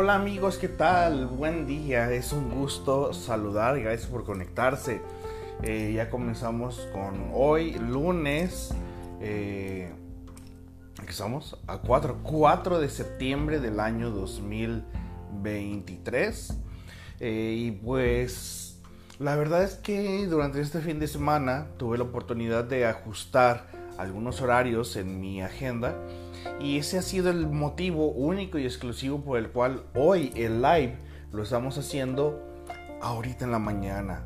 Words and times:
Hola 0.00 0.14
amigos, 0.14 0.58
¿qué 0.58 0.68
tal? 0.68 1.26
Buen 1.26 1.66
día, 1.66 2.12
es 2.12 2.32
un 2.32 2.50
gusto 2.50 3.12
saludar, 3.12 3.80
gracias 3.80 4.08
por 4.08 4.22
conectarse. 4.22 5.02
Eh, 5.64 5.92
ya 5.92 6.08
comenzamos 6.08 6.86
con 6.92 7.32
hoy, 7.34 7.72
lunes, 7.72 8.72
eh, 9.20 9.92
estamos? 11.08 11.58
A 11.66 11.78
4, 11.78 12.20
4 12.22 12.78
de 12.78 12.88
septiembre 12.88 13.58
del 13.58 13.80
año 13.80 14.10
2023. 14.10 16.56
Eh, 17.18 17.54
y 17.58 17.72
pues 17.72 18.80
la 19.18 19.34
verdad 19.34 19.64
es 19.64 19.74
que 19.74 20.28
durante 20.28 20.60
este 20.60 20.78
fin 20.78 21.00
de 21.00 21.08
semana 21.08 21.70
tuve 21.76 21.98
la 21.98 22.04
oportunidad 22.04 22.62
de 22.62 22.86
ajustar 22.86 23.66
algunos 23.98 24.40
horarios 24.42 24.94
en 24.94 25.20
mi 25.20 25.42
agenda 25.42 25.96
y 26.60 26.78
ese 26.78 26.98
ha 26.98 27.02
sido 27.02 27.30
el 27.30 27.46
motivo 27.46 28.08
único 28.08 28.58
y 28.58 28.64
exclusivo 28.64 29.22
por 29.22 29.38
el 29.38 29.50
cual 29.50 29.84
hoy 29.94 30.32
el 30.34 30.62
live 30.62 30.96
lo 31.32 31.42
estamos 31.42 31.78
haciendo 31.78 32.42
ahorita 33.00 33.44
en 33.44 33.52
la 33.52 33.58
mañana. 33.58 34.24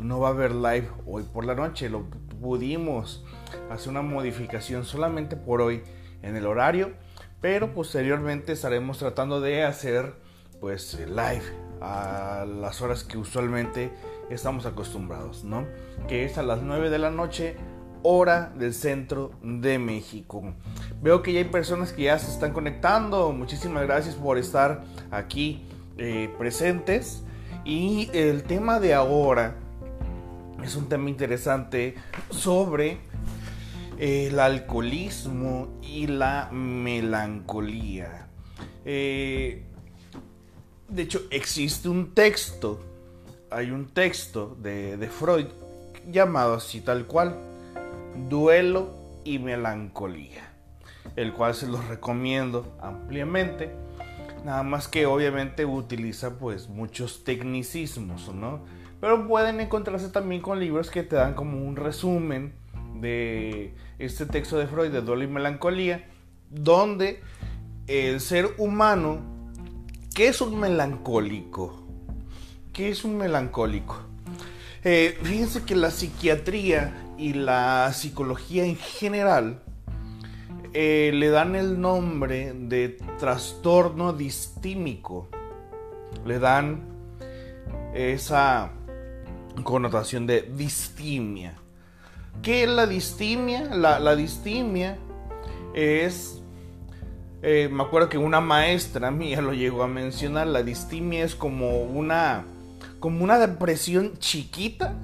No 0.00 0.20
va 0.20 0.28
a 0.28 0.30
haber 0.32 0.54
live 0.54 0.88
hoy 1.06 1.24
por 1.24 1.44
la 1.44 1.54
noche, 1.54 1.88
lo 1.88 2.06
pudimos 2.40 3.24
hacer 3.70 3.90
una 3.90 4.02
modificación 4.02 4.84
solamente 4.84 5.36
por 5.36 5.60
hoy 5.60 5.82
en 6.22 6.36
el 6.36 6.46
horario, 6.46 6.92
pero 7.40 7.74
posteriormente 7.74 8.52
estaremos 8.52 8.98
tratando 8.98 9.40
de 9.40 9.64
hacer 9.64 10.14
pues 10.60 10.98
live 10.98 11.42
a 11.80 12.44
las 12.46 12.80
horas 12.82 13.04
que 13.04 13.18
usualmente 13.18 13.92
estamos 14.30 14.66
acostumbrados, 14.66 15.44
¿no? 15.44 15.66
Que 16.08 16.24
es 16.24 16.38
a 16.38 16.42
las 16.42 16.62
9 16.62 16.90
de 16.90 16.98
la 16.98 17.10
noche 17.10 17.56
hora 18.02 18.52
del 18.56 18.74
centro 18.74 19.32
de 19.42 19.78
México. 19.78 20.54
Veo 21.02 21.22
que 21.22 21.32
ya 21.32 21.40
hay 21.40 21.46
personas 21.46 21.92
que 21.92 22.04
ya 22.04 22.18
se 22.18 22.30
están 22.30 22.52
conectando. 22.52 23.32
Muchísimas 23.32 23.84
gracias 23.84 24.14
por 24.14 24.38
estar 24.38 24.84
aquí 25.10 25.64
eh, 25.96 26.30
presentes. 26.38 27.22
Y 27.64 28.10
el 28.12 28.44
tema 28.44 28.80
de 28.80 28.94
ahora 28.94 29.56
es 30.62 30.74
un 30.76 30.88
tema 30.88 31.10
interesante 31.10 31.94
sobre 32.30 32.98
el 33.98 34.38
alcoholismo 34.38 35.68
y 35.82 36.06
la 36.06 36.48
melancolía. 36.52 38.28
Eh, 38.84 39.64
de 40.88 41.02
hecho, 41.02 41.22
existe 41.30 41.88
un 41.88 42.14
texto, 42.14 42.80
hay 43.50 43.70
un 43.70 43.88
texto 43.88 44.56
de, 44.60 44.96
de 44.96 45.08
Freud 45.08 45.46
llamado 46.10 46.54
así 46.54 46.80
tal 46.80 47.06
cual, 47.06 47.36
duelo 48.28 48.94
y 49.24 49.38
melancolía, 49.38 50.52
el 51.16 51.32
cual 51.32 51.54
se 51.54 51.66
los 51.66 51.86
recomiendo 51.88 52.76
ampliamente. 52.80 53.70
Nada 54.44 54.62
más 54.62 54.88
que 54.88 55.06
obviamente 55.06 55.64
utiliza 55.64 56.38
pues 56.38 56.68
muchos 56.68 57.24
tecnicismos, 57.24 58.32
¿no? 58.34 58.64
Pero 59.00 59.26
pueden 59.26 59.60
encontrarse 59.60 60.08
también 60.08 60.40
con 60.40 60.58
libros 60.58 60.90
que 60.90 61.02
te 61.02 61.16
dan 61.16 61.34
como 61.34 61.64
un 61.64 61.76
resumen 61.76 62.52
de 63.00 63.74
este 63.98 64.26
texto 64.26 64.58
de 64.58 64.66
Freud 64.66 64.90
de 64.90 65.02
duelo 65.02 65.22
y 65.22 65.28
melancolía, 65.28 66.08
donde 66.50 67.20
el 67.86 68.20
ser 68.20 68.54
humano, 68.58 69.20
¿qué 70.14 70.28
es 70.28 70.40
un 70.40 70.58
melancólico? 70.58 71.86
¿Qué 72.72 72.90
es 72.90 73.04
un 73.04 73.18
melancólico? 73.18 74.00
Eh, 74.84 75.18
fíjense 75.22 75.64
que 75.64 75.74
la 75.74 75.90
psiquiatría 75.90 77.07
y 77.18 77.34
la 77.34 77.92
psicología 77.92 78.64
en 78.64 78.76
general 78.76 79.60
eh, 80.72 81.10
le 81.12 81.28
dan 81.30 81.56
el 81.56 81.80
nombre 81.80 82.52
de 82.54 82.96
trastorno 83.18 84.12
distímico. 84.12 85.28
Le 86.24 86.38
dan 86.38 86.80
esa 87.92 88.70
connotación 89.64 90.26
de 90.26 90.42
distimia. 90.42 91.54
¿Qué 92.42 92.62
es 92.62 92.68
la 92.68 92.86
distimia? 92.86 93.64
La, 93.74 94.14
distimia 94.14 94.96
es... 95.74 96.40
Eh, 97.40 97.68
me 97.70 97.84
acuerdo 97.84 98.08
que 98.08 98.18
una 98.18 98.40
maestra 98.40 99.10
mía 99.12 99.40
lo 99.40 99.52
llegó 99.52 99.82
a 99.82 99.88
mencionar. 99.88 100.46
La 100.46 100.62
distimia 100.62 101.24
es 101.24 101.34
como 101.34 101.82
una... 101.82 102.44
Como 103.00 103.22
una 103.22 103.38
depresión 103.38 104.18
chiquita 104.18 104.94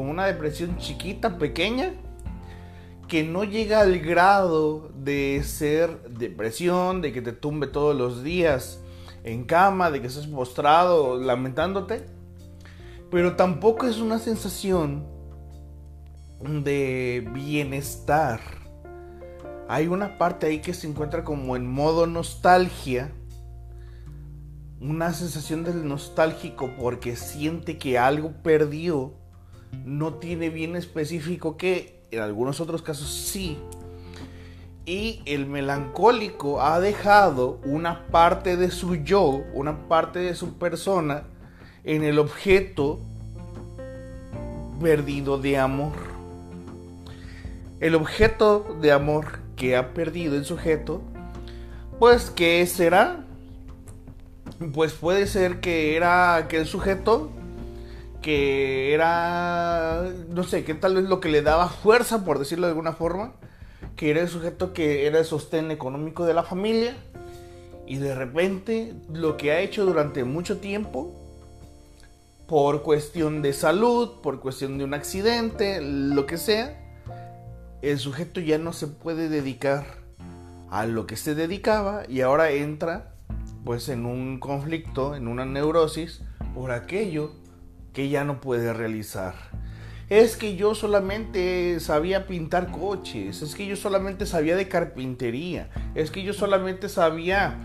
con 0.00 0.08
una 0.08 0.24
depresión 0.24 0.78
chiquita, 0.78 1.36
pequeña, 1.36 1.92
que 3.06 3.22
no 3.22 3.44
llega 3.44 3.80
al 3.80 3.98
grado 3.98 4.90
de 4.94 5.42
ser 5.44 6.08
depresión, 6.08 7.02
de 7.02 7.12
que 7.12 7.20
te 7.20 7.32
tumbe 7.32 7.66
todos 7.66 7.94
los 7.94 8.24
días 8.24 8.80
en 9.24 9.44
cama, 9.44 9.90
de 9.90 10.00
que 10.00 10.06
estés 10.06 10.26
postrado 10.26 11.18
lamentándote, 11.18 12.06
pero 13.10 13.36
tampoco 13.36 13.86
es 13.86 13.98
una 13.98 14.18
sensación 14.18 15.06
de 16.40 17.28
bienestar. 17.34 18.40
Hay 19.68 19.86
una 19.86 20.16
parte 20.16 20.46
ahí 20.46 20.62
que 20.62 20.72
se 20.72 20.88
encuentra 20.88 21.24
como 21.24 21.56
en 21.56 21.70
modo 21.70 22.06
nostalgia, 22.06 23.12
una 24.80 25.12
sensación 25.12 25.62
del 25.62 25.86
nostálgico 25.86 26.70
porque 26.80 27.16
siente 27.16 27.76
que 27.76 27.98
algo 27.98 28.32
perdió 28.42 29.19
no 29.84 30.14
tiene 30.14 30.50
bien 30.50 30.76
específico 30.76 31.56
que 31.56 32.00
en 32.10 32.20
algunos 32.20 32.60
otros 32.60 32.82
casos 32.82 33.10
sí. 33.10 33.58
Y 34.86 35.22
el 35.26 35.46
melancólico 35.46 36.62
ha 36.62 36.80
dejado 36.80 37.60
una 37.64 38.06
parte 38.06 38.56
de 38.56 38.70
su 38.70 38.96
yo, 38.96 39.42
una 39.54 39.88
parte 39.88 40.18
de 40.18 40.34
su 40.34 40.54
persona 40.54 41.24
en 41.84 42.02
el 42.02 42.18
objeto 42.18 43.00
perdido 44.80 45.38
de 45.38 45.58
amor. 45.58 45.92
El 47.78 47.94
objeto 47.94 48.76
de 48.80 48.92
amor 48.92 49.40
que 49.56 49.76
ha 49.76 49.94
perdido 49.94 50.36
el 50.36 50.44
sujeto, 50.44 51.02
pues 51.98 52.30
¿qué 52.30 52.66
será? 52.66 53.24
Pues 54.72 54.92
puede 54.92 55.26
ser 55.26 55.60
que 55.60 55.96
era 55.96 56.36
aquel 56.36 56.66
sujeto 56.66 57.30
que 58.22 58.92
era, 58.92 60.04
no 60.28 60.42
sé, 60.44 60.64
que 60.64 60.74
tal 60.74 60.94
vez 60.94 61.04
lo 61.04 61.20
que 61.20 61.28
le 61.28 61.42
daba 61.42 61.68
fuerza, 61.68 62.24
por 62.24 62.38
decirlo 62.38 62.66
de 62.66 62.72
alguna 62.72 62.92
forma, 62.92 63.32
que 63.96 64.10
era 64.10 64.20
el 64.20 64.28
sujeto 64.28 64.72
que 64.72 65.06
era 65.06 65.18
el 65.18 65.24
sostén 65.24 65.70
económico 65.70 66.26
de 66.26 66.34
la 66.34 66.42
familia, 66.42 66.96
y 67.86 67.96
de 67.96 68.14
repente 68.14 68.94
lo 69.12 69.36
que 69.36 69.52
ha 69.52 69.60
hecho 69.60 69.84
durante 69.84 70.24
mucho 70.24 70.58
tiempo, 70.58 71.16
por 72.46 72.82
cuestión 72.82 73.42
de 73.42 73.52
salud, 73.52 74.20
por 74.22 74.40
cuestión 74.40 74.76
de 74.76 74.84
un 74.84 74.92
accidente, 74.92 75.80
lo 75.80 76.26
que 76.26 76.36
sea, 76.36 76.76
el 77.80 77.98
sujeto 77.98 78.40
ya 78.40 78.58
no 78.58 78.72
se 78.72 78.88
puede 78.88 79.28
dedicar 79.28 79.84
a 80.68 80.86
lo 80.86 81.06
que 81.06 81.16
se 81.16 81.34
dedicaba 81.34 82.02
y 82.08 82.20
ahora 82.20 82.50
entra 82.50 83.14
pues 83.64 83.88
en 83.88 84.04
un 84.04 84.38
conflicto, 84.40 85.14
en 85.14 85.28
una 85.28 85.44
neurosis 85.44 86.22
por 86.54 86.72
aquello 86.72 87.39
que 87.92 88.08
ya 88.08 88.24
no 88.24 88.40
puede 88.40 88.72
realizar. 88.72 89.34
Es 90.08 90.36
que 90.36 90.56
yo 90.56 90.74
solamente 90.74 91.78
sabía 91.78 92.26
pintar 92.26 92.72
coches, 92.72 93.42
es 93.42 93.54
que 93.54 93.66
yo 93.66 93.76
solamente 93.76 94.26
sabía 94.26 94.56
de 94.56 94.68
carpintería, 94.68 95.70
es 95.94 96.10
que 96.10 96.24
yo 96.24 96.32
solamente 96.32 96.88
sabía 96.88 97.58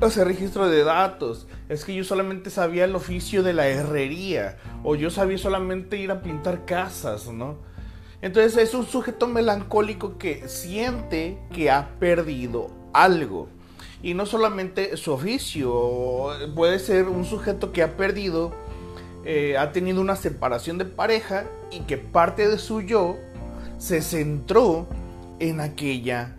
hacer 0.00 0.26
registro 0.26 0.68
de 0.68 0.82
datos, 0.82 1.46
es 1.68 1.84
que 1.84 1.94
yo 1.94 2.04
solamente 2.04 2.48
sabía 2.48 2.84
el 2.84 2.94
oficio 2.94 3.42
de 3.42 3.52
la 3.52 3.68
herrería, 3.68 4.56
o 4.82 4.94
yo 4.94 5.10
sabía 5.10 5.36
solamente 5.36 5.98
ir 5.98 6.10
a 6.10 6.22
pintar 6.22 6.64
casas, 6.64 7.28
¿no? 7.28 7.58
Entonces 8.22 8.56
es 8.56 8.74
un 8.74 8.86
sujeto 8.86 9.26
melancólico 9.26 10.18
que 10.18 10.48
siente 10.48 11.38
que 11.52 11.70
ha 11.70 11.98
perdido 11.98 12.68
algo. 12.92 13.48
Y 14.02 14.14
no 14.14 14.24
solamente 14.24 14.96
su 14.96 15.12
oficio, 15.12 16.30
puede 16.54 16.78
ser 16.78 17.08
un 17.08 17.24
sujeto 17.24 17.72
que 17.72 17.82
ha 17.82 17.96
perdido 17.96 18.54
eh, 19.24 19.56
ha 19.58 19.72
tenido 19.72 20.00
una 20.00 20.16
separación 20.16 20.78
de 20.78 20.84
pareja 20.84 21.44
y 21.70 21.80
que 21.80 21.98
parte 21.98 22.48
de 22.48 22.58
su 22.58 22.80
yo 22.80 23.18
se 23.78 24.02
centró 24.02 24.86
en 25.38 25.60
aquella 25.60 26.36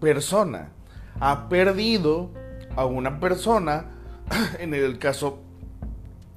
persona. 0.00 0.72
Ha 1.20 1.48
perdido 1.48 2.30
a 2.76 2.86
una 2.86 3.20
persona, 3.20 3.86
en 4.58 4.74
el 4.74 4.98
caso 4.98 5.40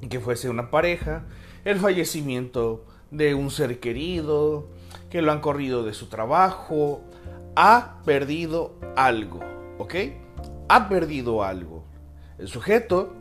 que 0.10 0.20
fuese 0.20 0.50
una 0.50 0.70
pareja, 0.70 1.24
el 1.64 1.80
fallecimiento 1.80 2.86
de 3.12 3.34
un 3.34 3.50
ser 3.50 3.80
querido, 3.80 4.68
que 5.10 5.22
lo 5.22 5.32
han 5.32 5.42
corrido 5.42 5.84
de 5.84 5.94
su 5.94 6.08
trabajo, 6.08 7.02
ha 7.56 8.02
perdido 8.06 8.76
algo, 8.96 9.40
¿ok? 9.78 9.96
Ha 10.68 10.90
perdido 10.90 11.44
algo. 11.44 11.86
El 12.38 12.48
sujeto 12.48 13.14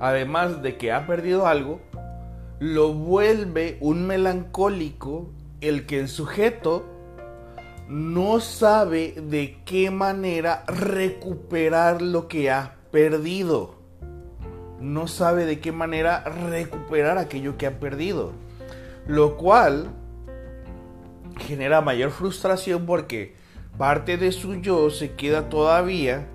además 0.00 0.62
de 0.62 0.76
que 0.76 0.92
ha 0.92 1.06
perdido 1.06 1.46
algo, 1.46 1.80
lo 2.60 2.92
vuelve 2.92 3.78
un 3.80 4.06
melancólico 4.06 5.30
el 5.60 5.86
que 5.86 6.00
el 6.00 6.08
sujeto 6.08 6.86
no 7.88 8.40
sabe 8.40 9.14
de 9.16 9.58
qué 9.64 9.90
manera 9.90 10.64
recuperar 10.66 12.02
lo 12.02 12.28
que 12.28 12.50
ha 12.50 12.76
perdido. 12.90 13.76
No 14.80 15.08
sabe 15.08 15.46
de 15.46 15.58
qué 15.58 15.72
manera 15.72 16.22
recuperar 16.24 17.18
aquello 17.18 17.56
que 17.56 17.66
ha 17.66 17.80
perdido. 17.80 18.32
Lo 19.06 19.36
cual 19.36 19.88
genera 21.38 21.80
mayor 21.80 22.10
frustración 22.10 22.84
porque 22.84 23.34
parte 23.78 24.18
de 24.18 24.32
su 24.32 24.56
yo 24.56 24.90
se 24.90 25.12
queda 25.12 25.48
todavía 25.48 26.26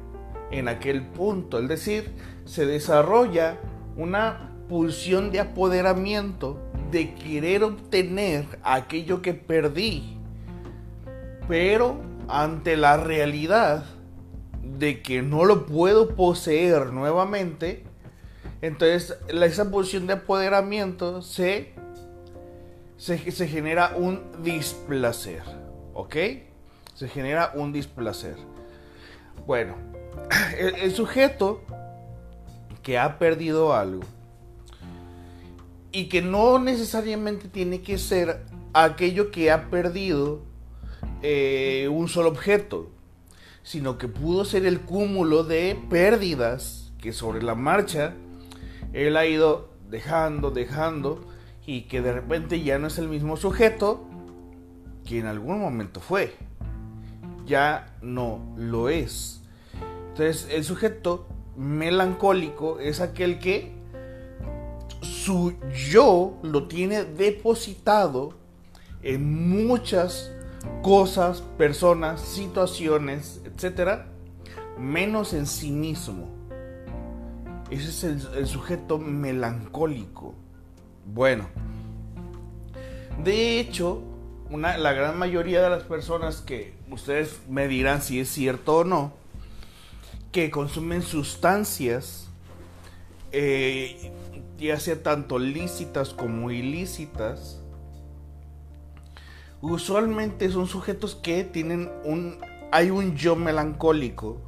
en 0.52 0.68
aquel 0.68 1.06
punto. 1.06 1.60
Es 1.60 1.68
decir, 1.68 2.14
se 2.46 2.66
desarrolla 2.66 3.58
una 3.96 4.52
pulsión 4.68 5.32
de 5.32 5.40
apoderamiento 5.40 6.60
de 6.92 7.14
querer 7.16 7.64
obtener 7.64 8.46
aquello 8.64 9.22
que 9.22 9.34
perdí. 9.34 10.18
Pero 11.48 12.02
ante 12.28 12.78
la 12.78 12.98
realidad 12.98 13.86
de 14.62 15.02
que 15.02 15.22
no 15.22 15.46
lo 15.46 15.66
puedo 15.66 16.16
poseer 16.16 16.94
nuevamente, 16.94 17.84
entonces 18.62 19.18
esa 19.28 19.70
pulsión 19.70 20.08
de 20.08 20.14
apoderamiento 20.14 21.22
se, 21.22 21.74
se, 22.98 23.18
genera 23.18 23.94
un 23.98 24.22
displacer. 24.42 25.44
¿Ok? 25.94 26.16
Se 26.96 27.08
genera 27.08 27.52
un 27.56 27.74
displacer. 27.74 28.38
Bueno, 29.46 29.76
el 30.58 30.92
sujeto 30.94 31.62
que 32.84 33.00
ha 33.00 33.18
perdido 33.18 33.74
algo 33.74 34.02
y 35.92 36.10
que 36.10 36.22
no 36.22 36.60
necesariamente 36.60 37.48
tiene 37.48 37.82
que 37.82 37.98
ser 37.98 38.46
aquello 38.74 39.32
que 39.32 39.52
ha 39.52 39.70
perdido 39.70 40.42
eh, 41.22 41.88
un 41.92 42.08
solo 42.08 42.30
objeto, 42.30 42.90
sino 43.64 43.98
que 43.98 44.08
pudo 44.08 44.44
ser 44.46 44.66
el 44.66 44.82
cúmulo 44.82 45.44
de 45.44 45.80
pérdidas 45.90 46.92
que 47.00 47.14
sobre 47.14 47.42
la 47.44 47.56
marcha 47.56 48.14
él 48.94 49.18
ha 49.18 49.26
ido 49.26 49.70
dejando, 49.90 50.52
dejando, 50.52 51.22
y 51.66 51.84
que 51.84 52.02
de 52.02 52.14
repente 52.14 52.62
ya 52.62 52.78
no 52.78 52.88
es 52.88 52.98
el 52.98 53.08
mismo 53.08 53.38
sujeto 53.38 54.08
que 55.06 55.20
en 55.20 55.26
algún 55.26 55.60
momento 55.60 56.00
fue. 56.00 56.34
Ya 57.46 57.96
no 58.02 58.54
lo 58.58 58.90
es. 58.90 59.42
Entonces 60.10 60.48
el 60.52 60.64
sujeto 60.64 61.28
melancólico 61.56 62.80
es 62.80 63.02
aquel 63.02 63.40
que 63.40 63.72
su 65.02 65.54
yo 65.92 66.38
lo 66.42 66.68
tiene 66.68 67.04
depositado 67.04 68.34
en 69.02 69.66
muchas 69.66 70.32
cosas, 70.82 71.42
personas, 71.58 72.22
situaciones, 72.22 73.42
etcétera, 73.46 74.08
menos 74.78 75.34
en 75.34 75.46
sí 75.46 75.72
mismo. 75.72 76.30
Ese 77.70 77.90
es 77.90 78.04
el, 78.04 78.48
sujeto 78.48 78.98
melancólico. 78.98 80.36
Bueno, 81.06 81.48
de 83.24 83.60
hecho, 83.60 84.02
la 84.52 84.94
gran 84.94 85.18
mayoría 85.18 85.62
de 85.62 85.70
las 85.70 85.84
personas 85.84 86.42
que 86.42 86.76
ustedes 86.90 87.42
me 87.50 87.68
dirán 87.68 88.02
si 88.02 88.20
es 88.20 88.30
cierto 88.30 88.78
o 88.78 88.84
no, 88.84 89.23
que 90.34 90.50
consumen 90.50 91.04
sustancias 91.04 92.28
eh, 93.32 94.12
ya 94.58 94.80
sea 94.80 95.02
tanto 95.02 95.40
lícitas 95.40 96.14
como 96.14 96.52
ilícitas, 96.52 97.62
usualmente 99.62 100.50
son 100.50 100.68
sujetos 100.68 101.16
que 101.16 101.44
tienen 101.44 101.90
un... 102.04 102.38
Hay 102.72 102.90
un 102.90 103.16
yo 103.16 103.36
melancólico, 103.36 104.42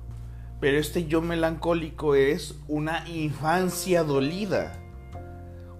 pero 0.59 0.79
este 0.79 1.05
yo 1.05 1.21
melancólico 1.21 2.15
es 2.15 2.55
una 2.67 3.07
infancia 3.07 4.03
dolida. 4.03 4.79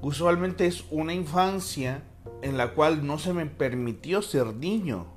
Usualmente 0.02 0.68
es 0.68 0.86
una 0.92 1.14
infancia 1.14 2.04
en 2.44 2.58
la 2.58 2.76
cual 2.76 3.08
no 3.08 3.18
se 3.18 3.34
me 3.34 3.48
permitió 3.48 4.22
ser 4.22 4.54
niño. 4.54 5.08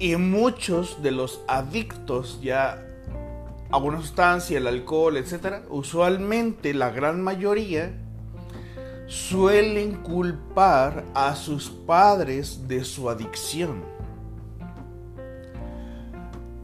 Y 0.00 0.16
muchos 0.16 1.02
de 1.02 1.10
los 1.10 1.42
adictos 1.46 2.40
ya 2.42 2.86
a 3.70 3.76
una 3.76 4.00
sustancia, 4.00 4.56
el 4.56 4.66
alcohol, 4.66 5.18
etc., 5.18 5.62
usualmente 5.68 6.74
la 6.74 6.90
gran 6.90 7.22
mayoría 7.22 7.92
suelen 9.06 9.96
culpar 9.96 11.04
a 11.14 11.36
sus 11.36 11.68
padres 11.68 12.66
de 12.66 12.82
su 12.84 13.10
adicción. 13.10 13.84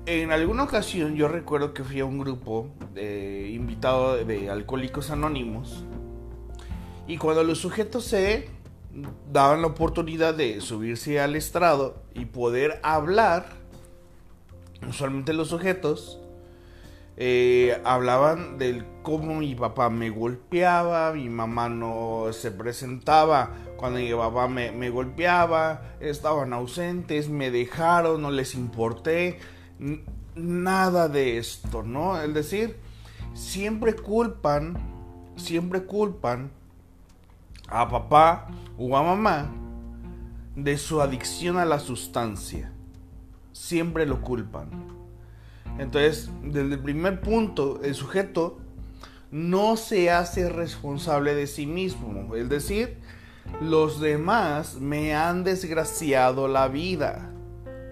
En 0.07 0.33
alguna 0.33 0.63
ocasión 0.63 1.15
yo 1.15 1.29
recuerdo 1.29 1.75
que 1.75 1.85
fui 1.85 2.01
a 2.01 2.07
un 2.07 2.19
grupo 2.19 2.69
de 2.95 3.51
invitado 3.51 4.25
de 4.25 4.49
alcohólicos 4.49 5.11
anónimos 5.11 5.85
y 7.07 7.19
cuando 7.19 7.45
los 7.45 7.59
sujetos 7.59 8.05
se 8.05 8.49
daban 9.33 9.63
la 9.63 9.69
oportunidad 9.69 10.35
de 10.35 10.61
subirse 10.61 11.21
al 11.21 11.37
estrado 11.37 12.03
y 12.15 12.27
poder 12.27 12.81
hablar, 12.83 13.47
usualmente 14.89 15.33
los 15.33 15.49
sujetos 15.49 16.21
eh, 17.19 17.81
hablaban 17.85 18.59
del 18.59 18.85
cómo 19.03 19.37
mi 19.37 19.55
papá 19.55 19.89
me 19.89 20.11
golpeaba, 20.11 21.13
mi 21.13 21.29
mamá 21.29 21.69
no 21.69 22.27
se 22.33 22.51
presentaba 22.51 23.53
cuando 23.77 24.01
mi 24.01 24.13
papá 24.13 24.49
me, 24.49 24.71
me 24.73 24.91
golpeaba, 24.91 25.83
estaban 26.01 26.53
ausentes, 26.53 27.29
me 27.29 27.51
dejaron, 27.51 28.23
no 28.23 28.31
les 28.31 28.55
importé, 28.55 29.39
nada 30.35 31.09
de 31.09 31.39
esto, 31.39 31.83
¿no? 31.83 32.21
Es 32.21 32.33
decir, 32.35 32.77
siempre 33.35 33.95
culpan, 33.95 34.77
siempre 35.37 35.85
culpan 35.85 36.51
a 37.69 37.89
papá 37.89 38.49
o 38.79 38.97
a 38.97 39.03
mamá 39.03 39.51
de 40.55 40.79
su 40.79 41.01
adicción 41.01 41.59
a 41.59 41.65
la 41.65 41.79
sustancia. 41.79 42.73
Siempre 43.53 44.07
lo 44.07 44.21
culpan. 44.21 44.71
Entonces, 45.79 46.31
desde 46.43 46.75
el 46.75 46.81
primer 46.81 47.21
punto, 47.21 47.81
el 47.83 47.95
sujeto 47.95 48.59
no 49.31 49.77
se 49.77 50.11
hace 50.11 50.49
responsable 50.49 51.35
de 51.35 51.47
sí 51.47 51.67
mismo. 51.67 52.35
Es 52.35 52.49
decir, 52.49 52.99
los 53.61 54.01
demás 54.01 54.77
me 54.81 55.15
han 55.15 55.45
desgraciado 55.45 56.49
la 56.49 56.69
vida. 56.69 57.31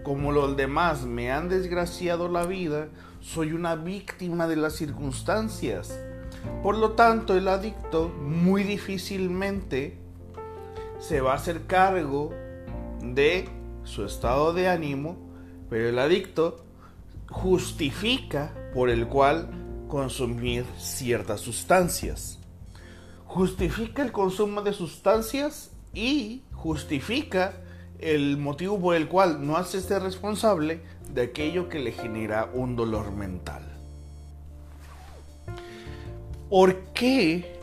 Como 0.02 0.32
los 0.32 0.56
demás 0.56 1.04
me 1.04 1.30
han 1.30 1.48
desgraciado 1.48 2.28
la 2.28 2.46
vida, 2.46 2.88
soy 3.20 3.52
una 3.52 3.74
víctima 3.74 4.46
de 4.46 4.56
las 4.56 4.74
circunstancias. 4.74 5.98
Por 6.62 6.78
lo 6.78 6.92
tanto, 6.92 7.36
el 7.36 7.48
adicto 7.48 8.08
muy 8.08 8.62
difícilmente 8.62 9.98
se 10.98 11.20
va 11.20 11.32
a 11.32 11.36
hacer 11.36 11.66
cargo 11.66 12.32
de 13.02 13.48
su 13.84 14.04
estado 14.04 14.52
de 14.52 14.68
ánimo, 14.68 15.16
pero 15.68 15.88
el 15.88 15.98
adicto 15.98 16.64
justifica 17.28 18.54
por 18.72 18.88
el 18.88 19.06
cual 19.08 19.50
consumir 19.88 20.64
ciertas 20.78 21.40
sustancias. 21.40 22.38
Justifica 23.26 24.02
el 24.02 24.12
consumo 24.12 24.62
de 24.62 24.72
sustancias 24.72 25.70
y 25.92 26.42
justifica 26.52 27.54
el 27.98 28.38
motivo 28.38 28.80
por 28.80 28.96
el 28.96 29.08
cual 29.08 29.46
no 29.46 29.56
hace 29.56 29.78
este 29.78 29.98
responsable 29.98 30.82
de 31.10 31.22
aquello 31.22 31.68
que 31.68 31.78
le 31.78 31.92
genera 31.92 32.50
un 32.52 32.76
dolor 32.76 33.12
mental. 33.12 33.73
¿Por 36.54 36.76
qué 36.92 37.58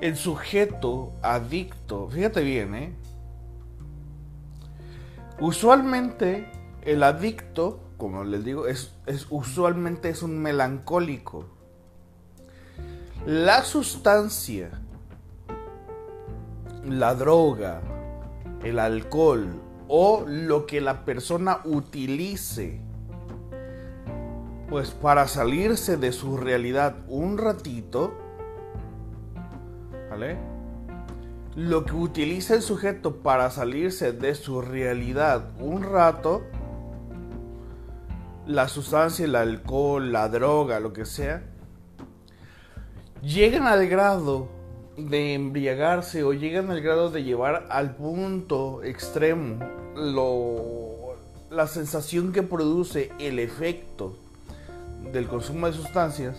el 0.00 0.14
sujeto 0.14 1.12
adicto, 1.22 2.08
fíjate 2.08 2.44
bien, 2.44 2.76
¿eh? 2.76 2.96
usualmente 5.40 6.48
el 6.82 7.02
adicto 7.02 7.80
como 7.96 8.22
les 8.22 8.44
digo, 8.44 8.68
es, 8.68 8.92
usualmente 9.28 10.08
es 10.10 10.22
un 10.22 10.38
melancólico. 10.38 11.46
La 13.26 13.64
sustancia, 13.64 14.70
la 16.84 17.12
droga, 17.16 17.80
el 18.62 18.78
alcohol 18.78 19.60
o 19.88 20.24
lo 20.28 20.64
que 20.66 20.80
la 20.80 21.04
persona 21.04 21.60
utilice, 21.64 22.80
pues 24.68 24.90
para 24.90 25.28
salirse 25.28 25.96
de 25.96 26.12
su 26.12 26.36
realidad 26.36 26.96
un 27.08 27.38
ratito, 27.38 28.14
¿vale? 30.10 30.36
Lo 31.54 31.84
que 31.84 31.94
utiliza 31.94 32.54
el 32.54 32.62
sujeto 32.62 33.16
para 33.22 33.50
salirse 33.50 34.12
de 34.12 34.34
su 34.34 34.60
realidad 34.60 35.52
un 35.60 35.82
rato, 35.82 36.42
la 38.46 38.68
sustancia, 38.68 39.24
el 39.24 39.36
alcohol, 39.36 40.12
la 40.12 40.28
droga, 40.28 40.80
lo 40.80 40.92
que 40.92 41.04
sea, 41.04 41.42
llegan 43.22 43.66
al 43.66 43.88
grado 43.88 44.48
de 44.96 45.34
embriagarse 45.34 46.24
o 46.24 46.32
llegan 46.32 46.70
al 46.70 46.80
grado 46.80 47.10
de 47.10 47.22
llevar 47.22 47.66
al 47.70 47.96
punto 47.96 48.82
extremo 48.82 49.58
la 51.50 51.66
sensación 51.66 52.32
que 52.32 52.42
produce 52.42 53.12
el 53.18 53.38
efecto 53.38 54.25
del 55.12 55.28
consumo 55.28 55.66
de 55.66 55.72
sustancias, 55.72 56.36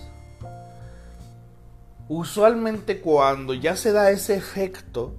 usualmente 2.07 3.01
cuando 3.01 3.53
ya 3.53 3.75
se 3.75 3.91
da 3.91 4.11
ese 4.11 4.35
efecto, 4.35 5.13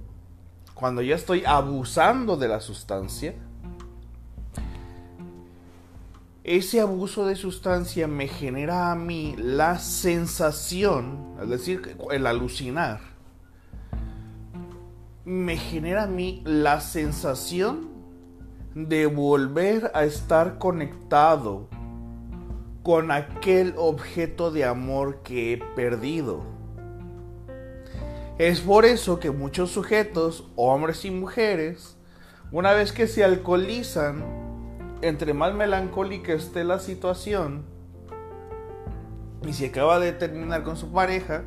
cuando 0.73 1.01
ya 1.01 1.15
estoy 1.15 1.43
abusando 1.45 2.37
de 2.37 2.47
la 2.47 2.61
sustancia, 2.61 3.35
ese 6.43 6.81
abuso 6.81 7.27
de 7.27 7.35
sustancia 7.35 8.07
me 8.07 8.27
genera 8.27 8.91
a 8.91 8.95
mí 8.95 9.35
la 9.37 9.77
sensación, 9.77 11.35
es 11.41 11.49
decir, 11.49 11.95
el 12.11 12.25
alucinar, 12.25 13.01
me 15.25 15.57
genera 15.57 16.03
a 16.03 16.07
mí 16.07 16.41
la 16.43 16.81
sensación 16.81 17.89
de 18.73 19.05
volver 19.05 19.91
a 19.93 20.05
estar 20.05 20.57
conectado 20.57 21.67
con 22.89 23.11
aquel 23.11 23.75
objeto 23.77 24.49
de 24.49 24.65
amor 24.65 25.21
que 25.21 25.53
he 25.53 25.57
perdido. 25.57 26.43
Es 28.39 28.61
por 28.61 28.83
eso 28.83 29.19
que 29.19 29.29
muchos 29.29 29.69
sujetos, 29.69 30.49
hombres 30.55 31.05
y 31.05 31.11
mujeres, 31.11 31.97
una 32.51 32.73
vez 32.73 32.91
que 32.91 33.05
se 33.05 33.23
alcoholizan, 33.23 34.23
entre 35.03 35.35
más 35.35 35.53
melancólica 35.53 36.33
esté 36.33 36.63
la 36.63 36.79
situación, 36.79 37.63
y 39.47 39.53
se 39.53 39.67
acaba 39.67 39.99
de 39.99 40.11
terminar 40.11 40.63
con 40.63 40.75
su 40.75 40.91
pareja, 40.91 41.43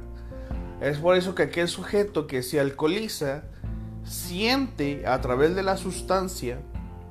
es 0.81 0.99
por 0.99 1.17
eso 1.17 1.35
que 1.35 1.43
aquel 1.43 1.67
sujeto 1.67 2.29
que 2.29 2.45
se 2.45 2.61
alcoholiza 2.61 3.43
siente 4.05 5.09
a 5.09 5.21
través 5.21 5.57
de 5.57 5.65
la 5.65 5.77
sustancia, 5.77 6.61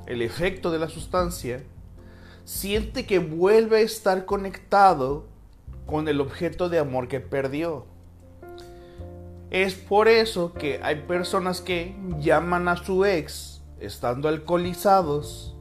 el 0.07 0.21
efecto 0.21 0.71
de 0.71 0.79
la 0.79 0.87
sustancia, 0.87 1.65
siente 2.45 3.05
que 3.05 3.19
vuelve 3.19 3.77
a 3.77 3.81
estar 3.81 4.25
conectado 4.25 5.25
con 5.85 6.07
el 6.07 6.21
objeto 6.21 6.69
de 6.69 6.79
amor 6.79 7.07
que 7.07 7.19
perdió. 7.19 7.85
Es 9.49 9.73
por 9.75 10.07
eso 10.07 10.53
que 10.53 10.79
hay 10.81 11.01
personas 11.01 11.59
que 11.59 11.95
llaman 12.19 12.67
a 12.69 12.77
su 12.77 13.03
ex 13.03 13.61
estando 13.81 14.29
alcoholizados, 14.29 15.55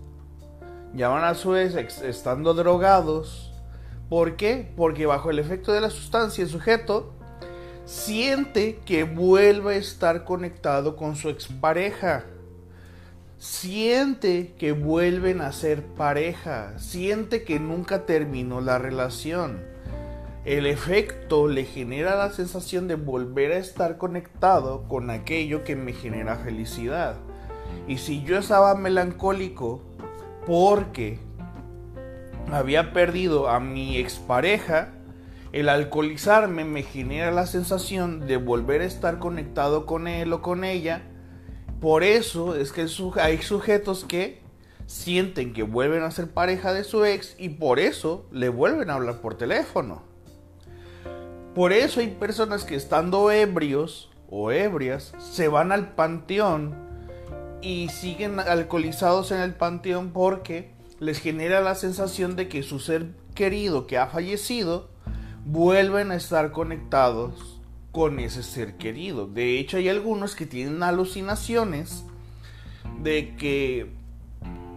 llaman 0.95 1.25
a 1.25 1.35
su 1.35 1.57
ex 1.57 2.01
estando 2.03 2.55
drogados. 2.55 3.53
¿Por 4.09 4.37
qué? 4.37 4.73
Porque 4.77 5.07
bajo 5.07 5.31
el 5.31 5.41
efecto 5.41 5.73
de 5.73 5.81
la 5.81 5.91
sustancia 5.91 6.45
el 6.45 6.51
sujeto 6.51 7.13
siente 7.85 8.79
que 8.85 9.03
vuelve 9.03 9.75
a 9.75 9.79
estar 9.79 10.25
conectado 10.25 10.95
con 10.95 11.17
su 11.17 11.29
expareja. 11.29 12.25
Siente 13.41 14.55
que 14.57 14.71
vuelven 14.71 15.41
a 15.41 15.51
ser 15.51 15.85
pareja. 15.85 16.79
Siente 16.79 17.43
que 17.43 17.59
nunca 17.59 18.07
terminó 18.07 18.61
la 18.61 18.79
relación 18.79 19.71
el 20.47 20.65
efecto 20.65 21.49
le 21.49 21.67
genera 21.67 22.17
la 22.17 22.31
sensación 22.31 22.89
de 22.89 22.95
volver 22.95 23.53
a 23.53 23.59
estar 23.59 23.99
conectado 23.99 24.89
con 24.89 25.11
aquello 25.11 25.65
que 25.65 25.77
me 25.77 25.93
genera 25.93 26.37
felicidad. 26.37 27.17
Y 27.87 27.99
si 27.99 28.23
yo 28.23 28.39
estaba 28.39 28.75
melancólico 28.75 29.83
porque 30.47 31.19
había 32.51 32.95
perdido 32.95 33.51
a 33.51 33.61
mi 33.61 33.99
expareja, 33.99 34.93
el 35.53 35.69
alcoholizarme 35.69 36.65
me 36.65 36.85
genera 36.85 37.31
la 37.33 37.45
sensación 37.45 38.27
de 38.27 38.39
volver 38.39 38.81
a 38.81 38.87
estar 38.87 39.19
conectado 39.19 39.85
con 39.85 40.09
él 40.09 40.33
o 40.33 40.41
con 40.41 40.65
ella. 40.65 41.03
Por 41.81 42.05
eso 42.05 42.55
es 42.57 42.73
que 42.73 42.87
hay 43.21 43.41
sujetos 43.41 44.05
que 44.05 44.43
sienten 44.87 45.53
que 45.53 45.63
vuelven 45.63 46.03
a 46.03 46.11
ser 46.11 46.31
pareja 46.31 46.75
de 46.75 46.85
su 46.85 47.05
ex 47.05 47.35
y 47.39 47.51
por 47.51 47.79
eso 47.79 48.27
le 48.33 48.49
vuelven 48.49 48.91
a 48.91 48.95
hablar 48.95 49.21
por 49.21 49.39
teléfono. 49.39 50.03
Por 51.55 51.73
eso 51.73 52.01
hay 52.01 52.09
personas 52.09 52.65
que 52.65 52.75
estando 52.75 53.31
ebrios 53.31 54.11
o 54.29 54.51
ebrias 54.51 55.15
se 55.19 55.49
van 55.49 55.73
al 55.73 55.95
panteón 55.95 56.75
y 57.63 57.89
siguen 57.89 58.41
alcoholizados 58.41 59.33
en 59.33 59.41
el 59.41 59.55
panteón 59.55 60.13
porque 60.13 60.73
les 60.99 61.19
genera 61.19 61.61
la 61.61 61.75
sensación 61.75 62.37
de 62.37 62.49
que 62.49 62.63
su 62.63 62.79
ser 62.79 63.07
querido 63.35 63.87
que 63.87 63.97
ha 63.97 64.07
fallecido 64.07 64.91
vuelven 65.45 66.11
a 66.11 66.17
estar 66.17 66.53
conectados 66.53 67.60
con 67.93 68.21
ese 68.21 68.43
ser 68.43 68.77
querido. 68.77 69.27
De 69.27 69.59
hecho 69.59 69.77
hay 69.77 69.89
algunos 69.89 70.35
que 70.35 70.47
tienen 70.47 70.83
alucinaciones 70.83 72.05
de 73.03 73.37
que 73.37 73.91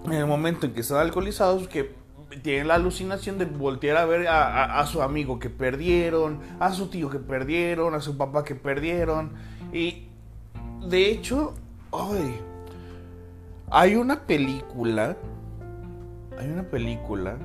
en 0.05 0.13
el 0.13 0.25
momento 0.25 0.65
en 0.65 0.73
que 0.73 0.81
están 0.81 0.99
alcoholizados 0.99 1.67
que 1.67 1.91
tienen 2.41 2.67
la 2.67 2.75
alucinación 2.75 3.37
de 3.37 3.45
voltear 3.45 3.97
a 3.97 4.05
ver 4.05 4.27
a, 4.27 4.85
su 4.87 5.01
amigo 5.01 5.39
que 5.39 5.49
perdieron, 5.49 6.39
a 6.59 6.71
su 6.71 6.87
tío 6.87 7.09
que 7.09 7.19
perdieron, 7.19 7.93
a 7.93 8.01
su 8.01 8.17
papá 8.17 8.43
que 8.43 8.55
perdieron. 8.55 9.33
Y 9.71 10.07
de 10.87 11.11
hecho, 11.11 11.53
ay, 11.91 12.35
hay 13.69 13.95
una 13.95 14.21
película, 14.21 15.15
hay 16.37 16.47
una 16.49 16.63
película 16.63 17.37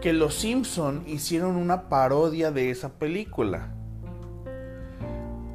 que 0.00 0.12
los 0.12 0.34
Simpson 0.34 1.04
hicieron 1.06 1.56
una 1.56 1.88
parodia 1.88 2.50
de 2.50 2.70
esa 2.70 2.88
película. 2.88 3.68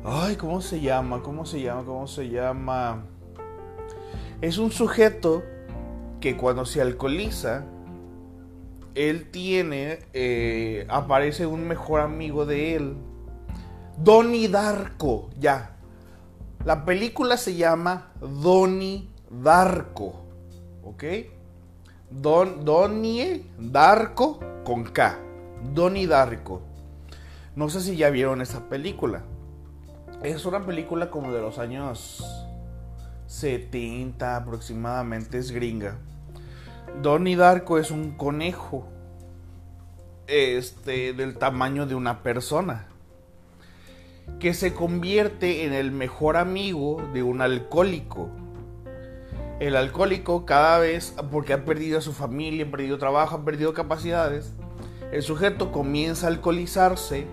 Ay, 0.09 0.37
¿cómo 0.37 0.61
se 0.61 0.79
llama? 0.79 1.21
¿Cómo 1.21 1.45
se 1.45 1.59
llama? 1.61 1.83
¿Cómo 1.83 2.07
se 2.07 2.29
llama? 2.29 3.03
Es 4.39 4.57
un 4.57 4.71
sujeto 4.71 5.43
que 6.21 6.37
cuando 6.37 6.63
se 6.63 6.81
alcoholiza 6.81 7.65
él 8.95 9.29
tiene, 9.31 9.99
eh, 10.13 10.87
aparece 10.89 11.45
un 11.45 11.67
mejor 11.67 11.99
amigo 11.99 12.45
de 12.45 12.75
él, 12.75 12.95
Donnie 13.97 14.47
Darko, 14.47 15.29
ya. 15.37 15.75
La 16.63 16.85
película 16.85 17.35
se 17.35 17.55
llama 17.55 18.13
Donnie 18.21 19.09
Darko, 19.29 20.21
¿ok? 20.85 21.03
Don, 22.09 22.63
Donnie 22.63 23.43
Darko 23.59 24.39
con 24.63 24.85
K, 24.85 25.19
Donnie 25.73 26.07
Darko. 26.07 26.61
No 27.57 27.67
sé 27.67 27.81
si 27.81 27.97
ya 27.97 28.09
vieron 28.09 28.41
esa 28.41 28.69
película. 28.69 29.25
Es 30.23 30.45
una 30.45 30.65
película 30.65 31.11
como 31.11 31.31
de 31.31 31.41
los 31.41 31.59
años 31.59 32.25
70 33.27 34.35
aproximadamente, 34.35 35.37
es 35.37 35.51
gringa. 35.51 35.99
Donnie 37.03 37.35
Darko 37.35 37.77
es 37.77 37.91
un 37.91 38.11
conejo. 38.17 38.87
Este, 40.25 41.13
del 41.13 41.37
tamaño 41.37 41.85
de 41.85 41.93
una 41.93 42.23
persona. 42.23 42.87
Que 44.39 44.55
se 44.55 44.73
convierte 44.73 45.65
en 45.65 45.73
el 45.73 45.91
mejor 45.91 46.35
amigo 46.35 47.01
de 47.13 47.21
un 47.21 47.41
alcohólico. 47.41 48.29
El 49.59 49.75
alcohólico 49.75 50.45
cada 50.45 50.79
vez, 50.79 51.13
porque 51.31 51.53
ha 51.53 51.63
perdido 51.63 51.99
a 51.99 52.01
su 52.01 52.11
familia, 52.11 52.65
ha 52.65 52.71
perdido 52.71 52.97
trabajo, 52.97 53.35
ha 53.35 53.45
perdido 53.45 53.73
capacidades, 53.73 54.53
el 55.11 55.21
sujeto 55.21 55.71
comienza 55.71 56.27
a 56.27 56.29
alcoholizarse 56.31 57.27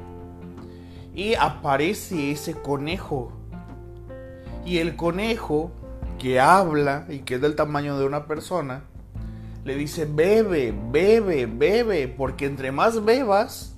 y 1.14 1.34
aparece 1.34 2.32
ese 2.32 2.54
conejo. 2.54 3.32
Y 4.64 4.78
el 4.78 4.96
conejo 4.96 5.70
que 6.18 6.40
habla 6.40 7.06
y 7.08 7.20
que 7.20 7.36
es 7.36 7.40
del 7.40 7.54
tamaño 7.54 7.98
de 7.98 8.06
una 8.06 8.26
persona, 8.26 8.84
le 9.64 9.76
dice, 9.76 10.04
bebe, 10.04 10.74
bebe, 10.90 11.46
bebe, 11.46 12.08
porque 12.08 12.46
entre 12.46 12.72
más 12.72 13.04
bebas, 13.04 13.76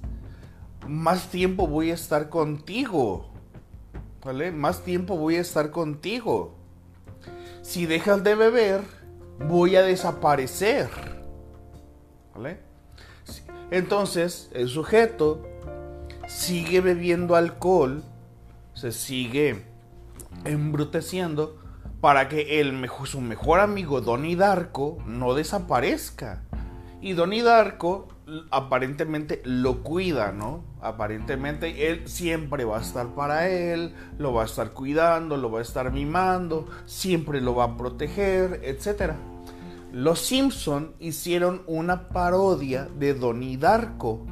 más 0.87 1.31
tiempo 1.31 1.67
voy 1.67 1.91
a 1.91 1.95
estar 1.95 2.29
contigo. 2.29 3.31
¿Vale? 4.25 4.51
Más 4.51 4.83
tiempo 4.83 5.17
voy 5.17 5.37
a 5.37 5.41
estar 5.41 5.71
contigo. 5.71 6.57
Si 7.63 7.87
dejas 7.87 8.25
de 8.25 8.35
beber, 8.35 8.81
voy 9.49 9.77
a 9.77 9.83
desaparecer. 9.83 10.89
¿Vale? 12.35 12.59
Entonces, 13.71 14.51
el 14.53 14.69
sujeto 14.69 15.43
sigue 16.27 16.81
bebiendo 16.81 17.37
alcohol, 17.37 18.03
se 18.75 18.93
sigue 18.93 19.65
embruteciendo 20.45 21.59
para 22.01 22.29
que 22.29 22.61
el 22.61 22.89
su 23.05 23.21
mejor 23.21 23.61
amigo 23.61 24.01
Donnie 24.01 24.37
Darko 24.37 24.99
no 25.07 25.35
desaparezca. 25.35 26.43
Y 27.01 27.13
Donnie 27.13 27.43
Darko 27.43 28.09
aparentemente 28.51 29.41
lo 29.45 29.83
cuida, 29.83 30.33
¿no? 30.33 30.65
Aparentemente 30.81 31.89
él 31.89 32.09
siempre 32.09 32.65
va 32.65 32.79
a 32.79 32.83
estar 32.83 33.15
para 33.15 33.49
él, 33.49 33.95
lo 34.19 34.33
va 34.33 34.43
a 34.43 34.47
estar 34.47 34.73
cuidando, 34.73 35.37
lo 35.37 35.51
va 35.51 35.61
a 35.61 35.63
estar 35.63 35.93
mimando, 35.93 36.67
siempre 36.87 37.41
lo 37.41 37.55
va 37.55 37.65
a 37.65 37.77
proteger, 37.77 38.61
etc. 38.65 39.13
Los 39.93 40.21
Simpson 40.21 40.95
hicieron 40.99 41.63
una 41.67 42.09
parodia 42.09 42.89
de 42.99 43.15
Donnie 43.15 43.57
Darko, 43.57 44.27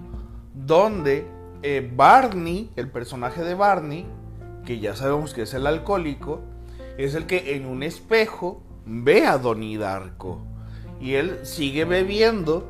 donde 0.55 1.27
eh, 1.67 1.91
Barney, 1.97 2.71
el 2.77 2.91
personaje 2.91 3.43
de 3.43 3.55
Barney, 3.55 4.07
que 4.67 4.81
ya 4.81 4.95
sabemos 4.95 5.33
que 5.33 5.43
es 5.43 5.55
el 5.55 5.67
alcohólico, 5.67 6.43
es 6.99 7.15
el 7.15 7.25
que 7.25 7.57
en 7.57 7.65
un 7.65 7.83
espejo 7.83 8.63
ve 8.85 9.27
a 9.27 9.39
Donnie 9.39 9.79
Darko. 9.79 10.43
Y 11.01 11.15
él 11.15 11.39
sigue 11.43 11.87
bebiendo 11.87 12.69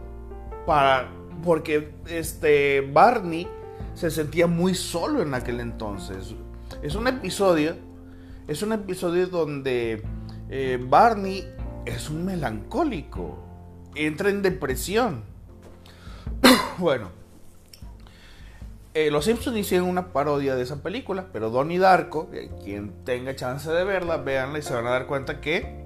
para 0.64 1.10
porque 1.42 1.92
este 2.06 2.82
Barney 2.82 3.48
se 3.94 4.12
sentía 4.12 4.46
muy 4.46 4.76
solo 4.76 5.22
en 5.22 5.34
aquel 5.34 5.58
entonces. 5.58 6.32
Es 6.80 6.94
un 6.94 7.08
episodio, 7.08 7.74
es 8.46 8.62
un 8.62 8.74
episodio 8.74 9.26
donde 9.26 10.04
eh, 10.48 10.78
Barney 10.80 11.44
es 11.84 12.10
un 12.10 12.24
melancólico, 12.24 13.42
entra 13.96 14.30
en 14.30 14.40
depresión. 14.40 15.24
bueno, 16.78 17.23
eh, 18.94 19.10
los 19.10 19.24
Simpsons 19.24 19.56
hicieron 19.56 19.88
una 19.88 20.12
parodia 20.12 20.54
de 20.54 20.62
esa 20.62 20.80
película, 20.80 21.26
pero 21.32 21.50
Donnie 21.50 21.80
Darko, 21.80 22.30
eh, 22.32 22.48
quien 22.62 23.04
tenga 23.04 23.34
chance 23.34 23.68
de 23.68 23.82
verla, 23.82 24.18
véanla 24.18 24.60
y 24.60 24.62
se 24.62 24.72
van 24.72 24.86
a 24.86 24.90
dar 24.90 25.06
cuenta 25.06 25.40
que 25.40 25.82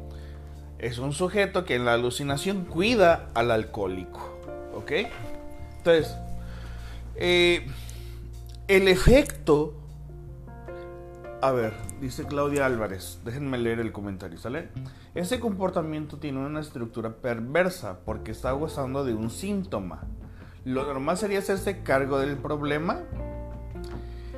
es 0.78 0.98
un 0.98 1.14
sujeto 1.14 1.64
que 1.64 1.74
en 1.74 1.86
la 1.86 1.94
alucinación 1.94 2.66
cuida 2.66 3.30
al 3.32 3.50
alcohólico. 3.50 4.38
¿Ok? 4.74 4.92
Entonces, 5.78 6.14
eh, 7.16 7.66
el 8.68 8.88
efecto... 8.88 9.74
A 11.40 11.52
ver, 11.52 11.72
dice 12.00 12.26
Claudia 12.26 12.66
Álvarez, 12.66 13.20
déjenme 13.24 13.58
leer 13.58 13.78
el 13.78 13.92
comentario, 13.92 14.38
¿sale? 14.38 14.68
Ese 15.14 15.40
comportamiento 15.40 16.18
tiene 16.18 16.44
una 16.44 16.60
estructura 16.60 17.10
perversa 17.10 18.00
porque 18.04 18.32
está 18.32 18.50
gozando 18.52 19.04
de 19.04 19.14
un 19.14 19.30
síntoma 19.30 20.02
lo 20.68 20.84
normal 20.84 21.16
sería 21.16 21.38
hacerse 21.38 21.82
cargo 21.82 22.18
del 22.18 22.36
problema. 22.36 23.00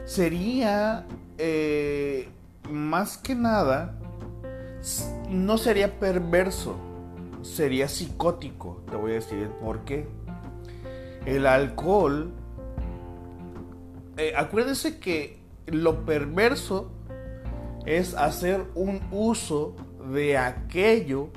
Sería, 0.04 1.04
eh, 1.38 2.28
más 2.70 3.18
que 3.18 3.34
nada, 3.34 3.98
no 5.28 5.58
sería 5.58 5.98
perverso, 5.98 6.76
sería 7.42 7.88
psicótico. 7.88 8.80
Te 8.88 8.96
voy 8.96 9.10
a 9.10 9.14
decir 9.14 9.48
por 9.60 9.80
qué. 9.80 10.06
El 11.26 11.46
alcohol, 11.46 12.30
eh, 14.16 14.32
acuérdense 14.36 15.00
que 15.00 15.40
lo 15.66 16.04
perverso 16.04 16.92
es 17.86 18.14
hacer 18.14 18.66
un 18.76 19.00
uso 19.10 19.74
de 20.12 20.38
aquello 20.38 21.30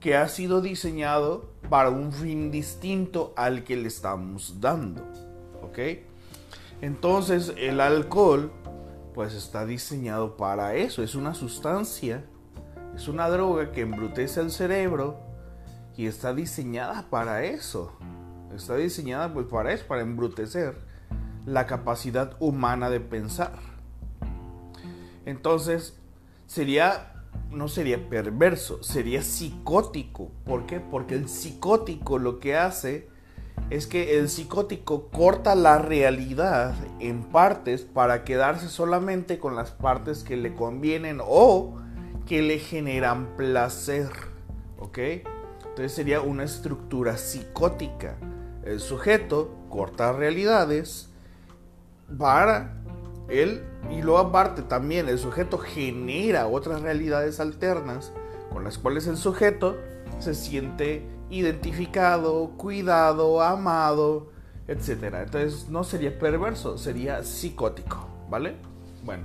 que 0.00 0.16
ha 0.16 0.26
sido 0.26 0.60
diseñado 0.60 1.55
para 1.68 1.90
un 1.90 2.12
fin 2.12 2.50
distinto 2.50 3.32
al 3.36 3.64
que 3.64 3.76
le 3.76 3.88
estamos 3.88 4.60
dando. 4.60 5.02
¿Ok? 5.62 5.78
Entonces 6.80 7.52
el 7.56 7.80
alcohol 7.80 8.52
pues 9.14 9.34
está 9.34 9.64
diseñado 9.64 10.36
para 10.36 10.74
eso. 10.74 11.02
Es 11.02 11.14
una 11.14 11.34
sustancia, 11.34 12.24
es 12.94 13.08
una 13.08 13.28
droga 13.28 13.72
que 13.72 13.80
embrutece 13.80 14.40
el 14.40 14.50
cerebro 14.50 15.18
y 15.96 16.06
está 16.06 16.34
diseñada 16.34 17.06
para 17.08 17.44
eso. 17.44 17.92
Está 18.54 18.76
diseñada 18.76 19.32
pues 19.32 19.46
para 19.46 19.72
eso, 19.72 19.86
para 19.86 20.02
embrutecer 20.02 20.76
la 21.46 21.66
capacidad 21.66 22.36
humana 22.40 22.90
de 22.90 23.00
pensar. 23.00 23.52
Entonces 25.24 25.98
sería 26.46 27.15
no 27.50 27.68
sería 27.68 28.08
perverso, 28.08 28.82
sería 28.82 29.22
psicótico. 29.22 30.30
¿Por 30.44 30.66
qué? 30.66 30.80
Porque 30.80 31.14
el 31.14 31.28
psicótico 31.28 32.18
lo 32.18 32.38
que 32.38 32.56
hace 32.56 33.08
es 33.70 33.86
que 33.86 34.18
el 34.18 34.28
psicótico 34.28 35.08
corta 35.08 35.54
la 35.54 35.78
realidad 35.78 36.74
en 37.00 37.24
partes 37.24 37.82
para 37.82 38.24
quedarse 38.24 38.68
solamente 38.68 39.38
con 39.38 39.56
las 39.56 39.70
partes 39.70 40.22
que 40.22 40.36
le 40.36 40.54
convienen 40.54 41.20
o 41.24 41.76
que 42.26 42.42
le 42.42 42.58
generan 42.58 43.36
placer. 43.36 44.10
¿Ok? 44.78 44.98
Entonces 44.98 45.92
sería 45.92 46.20
una 46.20 46.44
estructura 46.44 47.16
psicótica. 47.16 48.16
El 48.64 48.80
sujeto 48.80 49.54
corta 49.68 50.12
realidades 50.12 51.10
para 52.18 52.82
él, 53.28 53.64
y 53.90 54.02
luego 54.02 54.18
aparte 54.18 54.62
también 54.62 55.08
el 55.08 55.18
sujeto 55.18 55.58
genera 55.58 56.46
otras 56.46 56.82
realidades 56.82 57.40
alternas 57.40 58.12
con 58.52 58.64
las 58.64 58.78
cuales 58.78 59.06
el 59.06 59.16
sujeto 59.16 59.76
se 60.18 60.34
siente 60.34 61.06
identificado, 61.30 62.50
cuidado, 62.56 63.42
amado, 63.42 64.30
etc. 64.68 65.14
Entonces 65.24 65.68
no 65.68 65.84
sería 65.84 66.18
perverso, 66.18 66.78
sería 66.78 67.22
psicótico, 67.24 68.08
¿vale? 68.30 68.56
Bueno. 69.04 69.24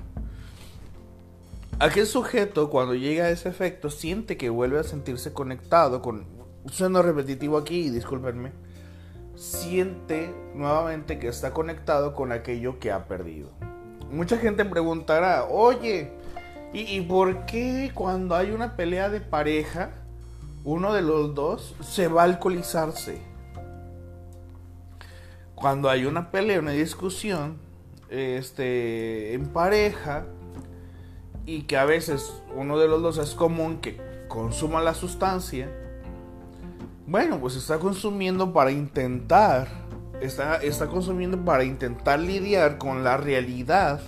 Aquel 1.79 2.05
sujeto 2.05 2.69
cuando 2.69 2.93
llega 2.93 3.25
a 3.25 3.29
ese 3.29 3.49
efecto 3.49 3.89
siente 3.89 4.37
que 4.37 4.49
vuelve 4.49 4.79
a 4.79 4.83
sentirse 4.83 5.33
conectado 5.33 6.01
con... 6.01 6.25
Sueno 6.67 7.01
repetitivo 7.01 7.57
aquí, 7.57 7.89
discúlpenme. 7.89 8.51
Siente 9.35 10.31
nuevamente 10.53 11.17
que 11.17 11.27
está 11.27 11.53
conectado 11.53 12.13
con 12.13 12.31
aquello 12.31 12.77
que 12.77 12.91
ha 12.91 13.07
perdido 13.07 13.51
mucha 14.12 14.38
gente 14.38 14.65
preguntará, 14.65 15.45
oye, 15.45 16.12
¿y, 16.74 17.02
por 17.02 17.45
qué 17.45 17.91
cuando 17.93 18.36
hay 18.36 18.52
una 18.52 18.76
pelea 18.76 19.10
de 19.10 19.21
pareja, 19.21 19.91
uno 20.63 20.93
de 20.93 21.02
los 21.02 21.34
dos 21.34 21.76
se 21.82 22.08
va 22.08 22.21
a 22.21 22.26
alcoholizarse? 22.26 23.19
Cuando 25.56 25.89
hay 25.89 26.06
una 26.06 26.32
pelea, 26.32 26.60
una 26.60 26.71
discusión, 26.71 27.58
este, 28.10 29.34
en 29.34 29.47
pareja, 29.47 30.26
y 31.45 31.63
que 31.63 31.78
a 31.78 31.86
veces 31.86 32.41
uno 32.56 32.78
de 32.78 32.88
los 32.88 33.02
dos 33.02 33.17
es 33.17 33.34
común 33.34 33.80
que 33.80 34.00
consuma 34.28 34.82
la 34.82 34.93
sustancia, 34.93 35.69
bueno, 37.08 37.39
pues 37.39 37.56
está 37.56 37.80
consumiendo 37.80 38.54
para 38.54 38.71
intentar 38.71 39.67
está, 40.21 40.57
está 40.57 40.88
consumiendo 40.88 41.43
para 41.43 41.63
intentar 41.63 42.19
lidiar 42.19 42.77
con 42.77 43.03
la 43.03 43.17
realidad 43.17 44.01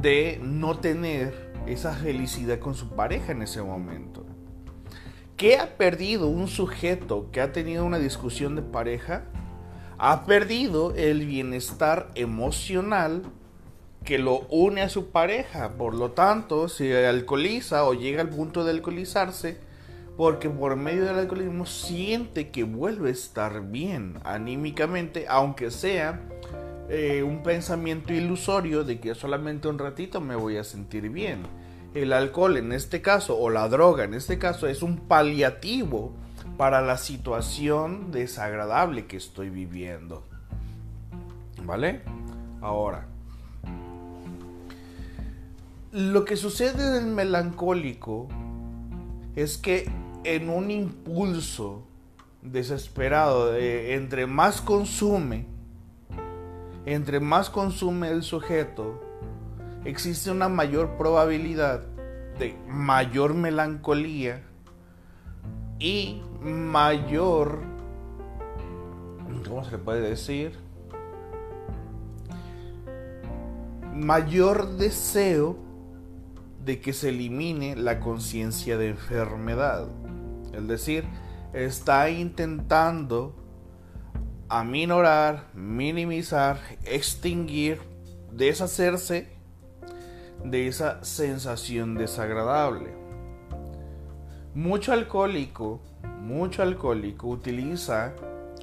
de 0.00 0.38
no 0.42 0.78
tener 0.78 1.52
esa 1.66 1.94
felicidad 1.94 2.58
con 2.58 2.74
su 2.74 2.90
pareja 2.90 3.32
en 3.32 3.42
ese 3.42 3.62
momento. 3.62 4.24
¿Qué 5.36 5.58
ha 5.58 5.76
perdido 5.76 6.28
un 6.28 6.46
sujeto 6.46 7.30
que 7.32 7.40
ha 7.40 7.52
tenido 7.52 7.84
una 7.84 7.98
discusión 7.98 8.54
de 8.54 8.62
pareja? 8.62 9.24
Ha 9.98 10.24
perdido 10.26 10.94
el 10.94 11.26
bienestar 11.26 12.10
emocional 12.14 13.22
que 14.04 14.18
lo 14.18 14.40
une 14.50 14.82
a 14.82 14.88
su 14.88 15.08
pareja. 15.08 15.72
Por 15.72 15.94
lo 15.94 16.12
tanto, 16.12 16.68
si 16.68 16.92
alcoholiza 16.92 17.84
o 17.84 17.94
llega 17.94 18.20
al 18.20 18.28
punto 18.28 18.64
de 18.64 18.72
alcoholizarse, 18.72 19.58
porque 20.16 20.48
por 20.48 20.76
medio 20.76 21.04
del 21.04 21.18
alcoholismo 21.18 21.66
siente 21.66 22.50
que 22.50 22.64
vuelve 22.64 23.08
a 23.08 23.12
estar 23.12 23.62
bien 23.62 24.18
anímicamente, 24.24 25.26
aunque 25.28 25.70
sea 25.70 26.20
eh, 26.88 27.22
un 27.22 27.42
pensamiento 27.42 28.12
ilusorio 28.12 28.84
de 28.84 29.00
que 29.00 29.14
solamente 29.14 29.68
un 29.68 29.78
ratito 29.78 30.20
me 30.20 30.36
voy 30.36 30.56
a 30.56 30.64
sentir 30.64 31.08
bien. 31.08 31.42
El 31.94 32.12
alcohol 32.12 32.56
en 32.56 32.72
este 32.72 33.02
caso, 33.02 33.38
o 33.38 33.50
la 33.50 33.68
droga 33.68 34.04
en 34.04 34.14
este 34.14 34.38
caso, 34.38 34.66
es 34.68 34.82
un 34.82 34.98
paliativo 34.98 36.12
para 36.56 36.80
la 36.80 36.98
situación 36.98 38.12
desagradable 38.12 39.06
que 39.06 39.16
estoy 39.16 39.50
viviendo. 39.50 40.24
¿Vale? 41.64 42.02
Ahora, 42.60 43.06
lo 45.92 46.24
que 46.24 46.36
sucede 46.36 46.98
en 46.98 47.04
el 47.04 47.14
melancólico 47.14 48.28
es 49.36 49.58
que 49.58 49.88
en 50.24 50.48
un 50.48 50.70
impulso 50.70 51.86
desesperado 52.42 53.52
de 53.52 53.94
entre 53.94 54.26
más 54.26 54.60
consume, 54.60 55.46
entre 56.86 57.20
más 57.20 57.50
consume 57.50 58.10
el 58.10 58.22
sujeto, 58.22 59.00
existe 59.84 60.30
una 60.30 60.48
mayor 60.48 60.96
probabilidad 60.96 61.82
de 62.38 62.56
mayor 62.68 63.34
melancolía 63.34 64.42
y 65.78 66.22
mayor, 66.42 67.60
¿cómo 69.46 69.64
se 69.64 69.72
le 69.72 69.78
puede 69.78 70.00
decir? 70.00 70.58
Mayor 73.94 74.76
deseo 74.76 75.56
de 76.64 76.80
que 76.80 76.92
se 76.92 77.10
elimine 77.10 77.76
la 77.76 78.00
conciencia 78.00 78.76
de 78.76 78.88
enfermedad. 78.88 79.86
Es 80.56 80.66
decir, 80.68 81.04
está 81.52 82.10
intentando 82.10 83.34
aminorar, 84.48 85.48
minimizar, 85.54 86.60
extinguir, 86.84 87.80
deshacerse 88.32 89.28
de 90.44 90.68
esa 90.68 91.02
sensación 91.04 91.94
desagradable. 91.94 92.94
Mucho 94.54 94.92
alcohólico, 94.92 95.80
mucho 96.20 96.62
alcohólico 96.62 97.28
utiliza 97.28 98.14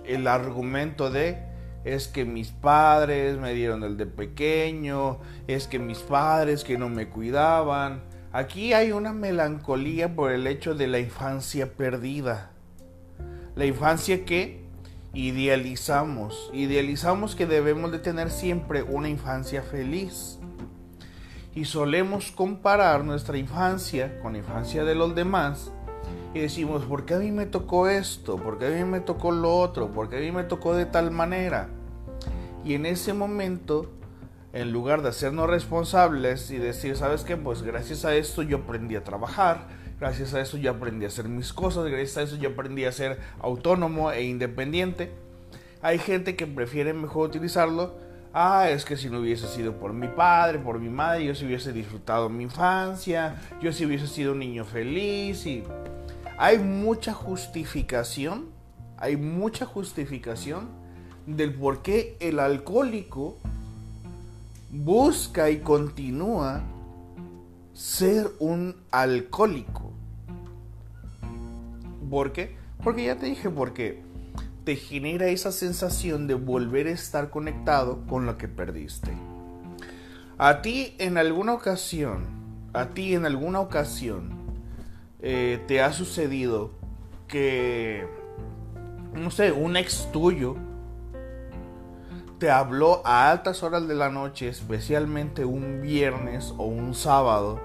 el 0.05 0.27
argumento 0.27 1.09
de 1.09 1.51
es 1.83 2.07
que 2.07 2.25
mis 2.25 2.51
padres 2.51 3.37
me 3.39 3.53
dieron 3.53 3.83
el 3.83 3.97
de 3.97 4.05
pequeño, 4.05 5.19
es 5.47 5.67
que 5.67 5.79
mis 5.79 5.99
padres 5.99 6.63
que 6.63 6.77
no 6.77 6.89
me 6.89 7.09
cuidaban, 7.09 8.03
Aquí 8.33 8.71
hay 8.71 8.93
una 8.93 9.11
melancolía 9.11 10.15
por 10.15 10.31
el 10.31 10.47
hecho 10.47 10.73
de 10.73 10.87
la 10.87 10.99
infancia 10.99 11.73
perdida. 11.73 12.51
La 13.55 13.65
infancia 13.65 14.23
que 14.23 14.63
idealizamos. 15.13 16.49
Idealizamos 16.53 17.35
que 17.35 17.45
debemos 17.45 17.91
de 17.91 17.99
tener 17.99 18.31
siempre 18.31 18.83
una 18.83 19.09
infancia 19.09 19.61
feliz. 19.61 20.39
Y 21.53 21.65
solemos 21.65 22.31
comparar 22.31 23.03
nuestra 23.03 23.37
infancia 23.37 24.17
con 24.21 24.31
la 24.31 24.39
infancia 24.39 24.85
de 24.85 24.95
los 24.95 25.13
demás. 25.13 25.73
Y 26.33 26.39
decimos, 26.39 26.85
¿por 26.85 27.03
qué 27.03 27.15
a 27.15 27.19
mí 27.19 27.31
me 27.31 27.47
tocó 27.47 27.89
esto? 27.89 28.37
¿Por 28.37 28.57
qué 28.57 28.67
a 28.67 28.69
mí 28.69 28.85
me 28.85 29.01
tocó 29.01 29.33
lo 29.33 29.57
otro? 29.57 29.91
¿Por 29.91 30.09
qué 30.09 30.19
a 30.19 30.21
mí 30.21 30.31
me 30.31 30.45
tocó 30.45 30.73
de 30.73 30.85
tal 30.85 31.11
manera? 31.11 31.67
Y 32.63 32.75
en 32.75 32.85
ese 32.85 33.11
momento 33.11 33.91
en 34.53 34.71
lugar 34.71 35.01
de 35.01 35.09
hacernos 35.09 35.49
responsables 35.49 36.51
y 36.51 36.57
decir, 36.57 36.97
¿sabes 36.97 37.23
qué? 37.23 37.37
Pues 37.37 37.61
gracias 37.61 38.03
a 38.03 38.15
esto 38.15 38.43
yo 38.43 38.57
aprendí 38.57 38.95
a 38.95 39.03
trabajar, 39.03 39.67
gracias 39.99 40.33
a 40.33 40.41
eso 40.41 40.57
yo 40.57 40.71
aprendí 40.71 41.05
a 41.05 41.07
hacer 41.07 41.29
mis 41.29 41.53
cosas, 41.53 41.85
gracias 41.85 42.17
a 42.17 42.21
eso 42.23 42.35
yo 42.35 42.49
aprendí 42.49 42.85
a 42.85 42.91
ser 42.91 43.19
autónomo 43.39 44.11
e 44.11 44.23
independiente. 44.23 45.11
Hay 45.81 45.99
gente 45.99 46.35
que 46.35 46.47
prefiere 46.47 46.93
mejor 46.93 47.29
utilizarlo. 47.29 47.95
Ah, 48.33 48.69
es 48.69 48.85
que 48.85 48.97
si 48.97 49.09
no 49.09 49.19
hubiese 49.19 49.47
sido 49.47 49.77
por 49.77 49.93
mi 49.93 50.07
padre, 50.07 50.59
por 50.59 50.79
mi 50.79 50.89
madre, 50.89 51.25
yo 51.25 51.35
si 51.35 51.45
hubiese 51.45 51.73
disfrutado 51.73 52.29
mi 52.29 52.43
infancia, 52.43 53.41
yo 53.61 53.73
si 53.73 53.85
hubiese 53.85 54.07
sido 54.07 54.33
un 54.33 54.39
niño 54.39 54.63
feliz 54.63 55.45
y 55.45 55.63
hay 56.37 56.59
mucha 56.59 57.13
justificación, 57.13 58.49
hay 58.97 59.17
mucha 59.17 59.65
justificación 59.65 60.69
del 61.25 61.53
por 61.53 61.81
qué 61.81 62.15
el 62.19 62.39
alcohólico 62.39 63.37
busca 64.71 65.49
y 65.49 65.59
continúa 65.59 66.63
ser 67.73 68.31
un 68.39 68.75
alcohólico. 68.91 69.91
¿Por 72.09 72.31
qué? 72.31 72.55
Porque 72.83 73.05
ya 73.05 73.17
te 73.17 73.27
dije, 73.27 73.49
porque 73.49 74.01
te 74.63 74.75
genera 74.75 75.27
esa 75.27 75.51
sensación 75.51 76.27
de 76.27 76.35
volver 76.35 76.87
a 76.87 76.91
estar 76.91 77.29
conectado 77.29 78.05
con 78.07 78.25
lo 78.25 78.37
que 78.37 78.47
perdiste. 78.47 79.11
A 80.37 80.61
ti 80.61 80.95
en 80.97 81.17
alguna 81.17 81.53
ocasión, 81.53 82.25
a 82.73 82.89
ti 82.89 83.13
en 83.13 83.25
alguna 83.25 83.59
ocasión, 83.59 84.31
eh, 85.19 85.61
te 85.67 85.81
ha 85.81 85.93
sucedido 85.93 86.71
que, 87.27 88.07
no 89.13 89.31
sé, 89.31 89.51
un 89.51 89.77
ex 89.77 90.11
tuyo 90.11 90.55
te 92.41 92.49
habló 92.49 93.05
a 93.05 93.29
altas 93.29 93.61
horas 93.61 93.87
de 93.87 93.93
la 93.93 94.09
noche, 94.09 94.47
especialmente 94.47 95.45
un 95.45 95.79
viernes 95.79 96.55
o 96.57 96.63
un 96.63 96.95
sábado, 96.95 97.59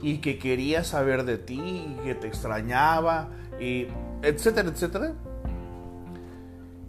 y 0.00 0.18
que 0.18 0.38
quería 0.38 0.84
saber 0.84 1.24
de 1.24 1.38
ti, 1.38 1.58
y 1.58 1.98
que 2.04 2.14
te 2.14 2.28
extrañaba, 2.28 3.30
y 3.58 3.88
etcétera, 4.22 4.68
etcétera. 4.68 5.14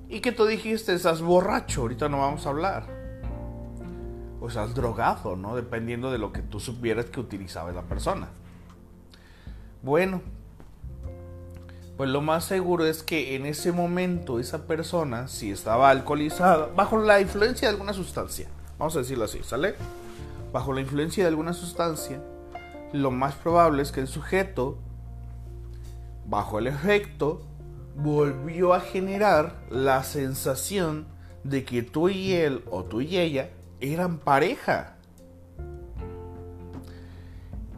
Y 0.10 0.20
que 0.20 0.32
tú 0.32 0.46
dijiste, 0.46 0.94
estás 0.94 1.24
borracho, 1.24 1.82
ahorita 1.82 2.08
no 2.08 2.20
vamos 2.20 2.46
a 2.46 2.50
hablar. 2.50 2.86
O 4.40 4.48
estás 4.48 4.76
drogado, 4.76 5.36
¿no? 5.36 5.56
Dependiendo 5.56 6.12
de 6.12 6.20
lo 6.20 6.32
que 6.32 6.44
tú 6.44 6.60
supieras 6.60 7.06
que 7.06 7.20
utilizaba 7.20 7.72
la 7.72 7.82
persona. 7.82 8.28
Bueno, 9.82 10.22
pues 12.02 12.10
lo 12.10 12.22
más 12.22 12.46
seguro 12.46 12.88
es 12.88 13.04
que 13.04 13.36
en 13.36 13.46
ese 13.46 13.72
momento 13.72 14.40
esa 14.40 14.66
persona, 14.66 15.28
si 15.28 15.52
estaba 15.52 15.92
alcoholizada, 15.92 16.66
bajo 16.76 16.98
la 16.98 17.22
influencia 17.22 17.68
de 17.68 17.74
alguna 17.76 17.94
sustancia, 17.94 18.48
vamos 18.80 18.96
a 18.96 19.02
decirlo 19.02 19.26
así, 19.26 19.42
¿sale? 19.44 19.76
Bajo 20.52 20.74
la 20.74 20.82
influencia 20.82 21.24
de 21.24 21.28
alguna 21.28 21.54
sustancia, 21.54 22.20
lo 22.92 23.12
más 23.12 23.36
probable 23.36 23.84
es 23.84 23.92
que 23.92 24.00
el 24.00 24.08
sujeto, 24.08 24.80
bajo 26.26 26.58
el 26.58 26.66
efecto, 26.66 27.44
volvió 27.96 28.74
a 28.74 28.80
generar 28.80 29.54
la 29.70 30.04
sensación 30.04 31.06
de 31.44 31.64
que 31.66 31.84
tú 31.84 32.10
y 32.10 32.34
él 32.34 32.64
o 32.72 32.84
tú 32.84 33.02
y 33.02 33.20
ella 33.20 33.52
eran 33.80 34.18
pareja. 34.18 34.96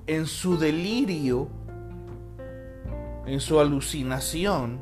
En 0.07 0.27
su 0.27 0.57
delirio, 0.57 1.49
en 3.25 3.39
su 3.39 3.59
alucinación, 3.59 4.79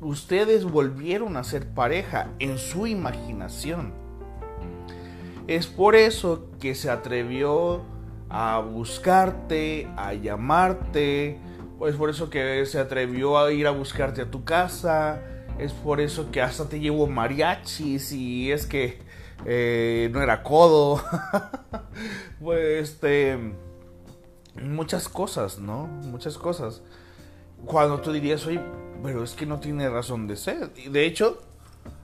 ustedes 0.00 0.64
volvieron 0.64 1.36
a 1.36 1.44
ser 1.44 1.68
pareja 1.68 2.30
en 2.38 2.58
su 2.58 2.86
imaginación. 2.86 3.92
Es 5.46 5.66
por 5.66 5.94
eso 5.94 6.50
que 6.60 6.74
se 6.74 6.90
atrevió 6.90 7.82
a 8.28 8.58
buscarte, 8.58 9.88
a 9.96 10.12
llamarte, 10.14 11.38
es 11.86 11.94
por 11.94 12.10
eso 12.10 12.30
que 12.30 12.64
se 12.66 12.78
atrevió 12.78 13.38
a 13.38 13.52
ir 13.52 13.66
a 13.66 13.70
buscarte 13.70 14.22
a 14.22 14.30
tu 14.30 14.44
casa, 14.44 15.22
es 15.58 15.72
por 15.72 16.00
eso 16.00 16.30
que 16.30 16.42
hasta 16.42 16.68
te 16.68 16.80
llevo 16.80 17.06
mariachis 17.06 18.12
y 18.12 18.50
es 18.50 18.66
que 18.66 18.98
eh, 19.44 20.10
no 20.12 20.20
era 20.20 20.42
codo. 20.42 21.02
pues 22.40 22.90
este 22.90 23.38
muchas 24.60 25.08
cosas, 25.08 25.58
¿no? 25.58 25.86
Muchas 25.86 26.38
cosas 26.38 26.82
cuando 27.64 28.00
tú 28.00 28.12
dirías, 28.12 28.46
oye, 28.46 28.60
pero 29.02 29.24
es 29.24 29.34
que 29.34 29.46
no 29.46 29.60
tiene 29.60 29.88
razón 29.88 30.26
de 30.26 30.36
ser. 30.36 30.72
Y 30.76 30.88
de 30.88 31.06
hecho, 31.06 31.38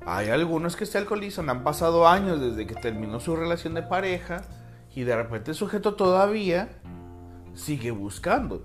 hay 0.05 0.29
algunos 0.29 0.77
que 0.77 0.87
se 0.87 0.99
alcoholizan, 0.99 1.51
han 1.51 1.65
pasado 1.65 2.09
años 2.09 2.41
desde 2.41 2.67
que 2.67 2.75
terminó 2.75 3.21
su 3.21 3.37
relación 3.37 3.75
de 3.75 3.83
pareja 3.83 4.43
y 4.95 5.03
de 5.03 5.17
repente 5.17 5.53
el 5.53 5.57
sujeto 5.57 5.95
todavía 5.95 6.71
sigue 7.55 7.91
buscando. 7.91 8.65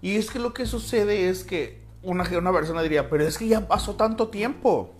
Y 0.00 0.16
es 0.16 0.30
que 0.30 0.38
lo 0.38 0.52
que 0.52 0.66
sucede 0.66 1.28
es 1.28 1.44
que 1.44 1.82
una, 2.02 2.24
una 2.36 2.52
persona 2.52 2.82
diría, 2.82 3.08
pero 3.08 3.24
es 3.24 3.38
que 3.38 3.48
ya 3.48 3.68
pasó 3.68 3.94
tanto 3.94 4.28
tiempo. 4.28 4.94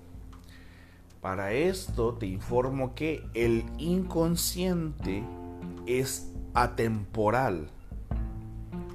Para 1.21 1.53
esto 1.53 2.15
te 2.15 2.27
informo 2.27 2.95
que 2.95 3.25
el 3.35 3.65
inconsciente 3.79 5.25
es 5.87 6.33
atemporal. 6.55 7.71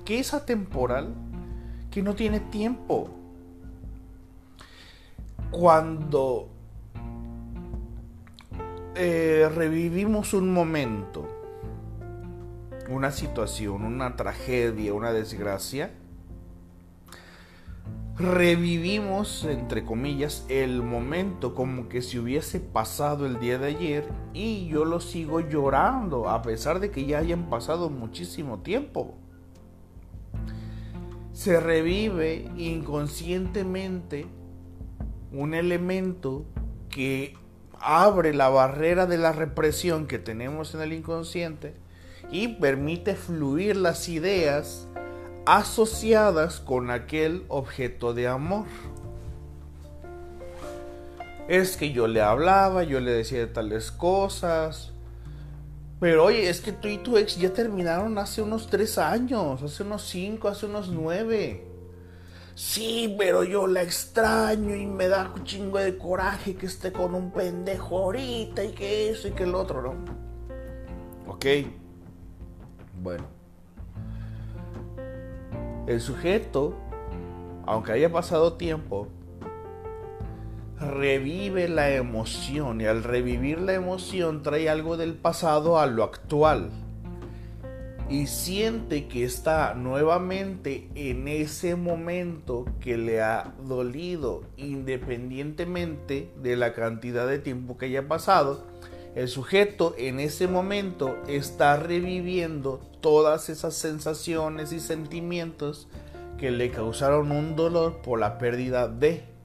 ¿Qué 0.05 0.19
es 0.19 0.33
atemporal? 0.33 1.13
Que 1.97 2.03
no 2.03 2.13
tiene 2.13 2.39
tiempo. 2.39 3.09
Cuando 5.49 6.47
eh, 8.93 9.49
revivimos 9.55 10.35
un 10.35 10.53
momento, 10.53 11.27
una 12.87 13.09
situación, 13.09 13.83
una 13.83 14.15
tragedia, 14.15 14.93
una 14.93 15.11
desgracia, 15.11 15.89
revivimos, 18.15 19.43
entre 19.45 19.83
comillas, 19.83 20.45
el 20.49 20.83
momento 20.83 21.55
como 21.55 21.89
que 21.89 22.03
si 22.03 22.19
hubiese 22.19 22.59
pasado 22.59 23.25
el 23.25 23.39
día 23.39 23.57
de 23.57 23.69
ayer 23.69 24.07
y 24.35 24.67
yo 24.67 24.85
lo 24.85 24.99
sigo 24.99 25.39
llorando 25.39 26.29
a 26.29 26.43
pesar 26.43 26.79
de 26.79 26.91
que 26.91 27.07
ya 27.07 27.17
hayan 27.17 27.49
pasado 27.49 27.89
muchísimo 27.89 28.59
tiempo 28.59 29.15
se 31.37 31.59
revive 31.59 32.49
inconscientemente 32.57 34.25
un 35.31 35.53
elemento 35.53 36.45
que 36.89 37.35
abre 37.79 38.33
la 38.33 38.49
barrera 38.49 39.05
de 39.05 39.19
la 39.19 39.33
represión 39.33 40.07
que 40.07 40.17
tenemos 40.17 40.73
en 40.73 40.81
el 40.81 40.93
inconsciente 40.93 41.75
y 42.31 42.47
permite 42.47 43.13
fluir 43.13 43.75
las 43.75 44.09
ideas 44.09 44.87
asociadas 45.45 46.59
con 46.59 46.89
aquel 46.89 47.43
objeto 47.49 48.15
de 48.15 48.27
amor. 48.27 48.65
Es 51.47 51.77
que 51.77 51.91
yo 51.91 52.07
le 52.07 52.23
hablaba, 52.23 52.81
yo 52.81 52.99
le 52.99 53.11
decía 53.11 53.53
tales 53.53 53.91
cosas, 53.91 54.91
pero 55.99 56.25
oye, 56.25 56.49
es 56.49 56.61
que 56.61 56.71
tú 56.71 56.87
y 56.87 56.97
tu 56.99 57.17
ex 57.17 57.37
ya 57.37 57.51
terminaron 57.51 58.17
hace 58.17 58.41
unos 58.41 58.67
tres 58.67 58.97
años, 58.97 59.63
hace 59.63 59.83
unos 59.83 60.03
cinco, 60.03 60.47
hace 60.47 60.67
unos 60.67 60.89
nueve. 60.89 61.65
Sí, 62.53 63.15
pero 63.17 63.43
yo 63.43 63.67
la 63.67 63.83
extraño 63.83 64.75
y 64.75 64.85
me 64.85 65.07
da 65.07 65.31
un 65.35 65.43
chingo 65.43 65.77
de 65.77 65.97
coraje 65.97 66.55
que 66.55 66.65
esté 66.65 66.91
con 66.91 67.13
un 67.13 67.31
pendejo 67.31 67.97
ahorita 67.99 68.63
y 68.63 68.71
que 68.71 69.11
eso 69.11 69.27
y 69.27 69.31
que 69.31 69.43
el 69.43 69.53
otro, 69.53 69.81
¿no? 69.81 69.93
Ok. 71.27 71.45
Bueno. 73.01 73.25
El 75.85 76.01
sujeto, 76.01 76.75
aunque 77.65 77.91
haya 77.91 78.11
pasado 78.11 78.53
tiempo, 78.53 79.07
revive 80.79 81.67
la 81.67 81.91
emoción 81.91 82.81
y 82.81 82.85
al 82.85 83.03
revivir 83.03 83.59
la 83.59 83.73
emoción 83.73 84.43
trae 84.43 84.69
algo 84.69 84.97
del 84.97 85.15
pasado 85.15 85.79
a 85.79 85.87
lo 85.87 86.03
actual 86.03 86.69
y 88.09 88.27
siente 88.27 89.07
que 89.07 89.25
está 89.25 89.73
nuevamente 89.73 90.89
en 90.95 91.27
ese 91.27 91.75
momento 91.75 92.65
que 92.79 92.97
le 92.97 93.21
ha 93.21 93.53
dolido 93.65 94.43
independientemente 94.55 96.31
de 96.41 96.55
la 96.55 96.73
cantidad 96.73 97.27
de 97.27 97.39
tiempo 97.39 97.77
que 97.77 97.87
haya 97.87 98.07
pasado 98.07 98.65
el 99.17 99.29
sujeto 99.29 99.95
en 99.97 100.19
ese 100.19 100.47
momento 100.47 101.17
está 101.27 101.75
reviviendo 101.75 102.79
todas 103.01 103.49
esas 103.49 103.73
sensaciones 103.73 104.71
y 104.71 104.79
sentimientos 104.79 105.87
que 106.37 106.51
le 106.51 106.69
causaron 106.69 107.31
un 107.31 107.55
dolor 107.55 108.03
por 108.03 108.19
la 108.19 108.37
pérdida 108.37 108.87
de. 108.87 109.36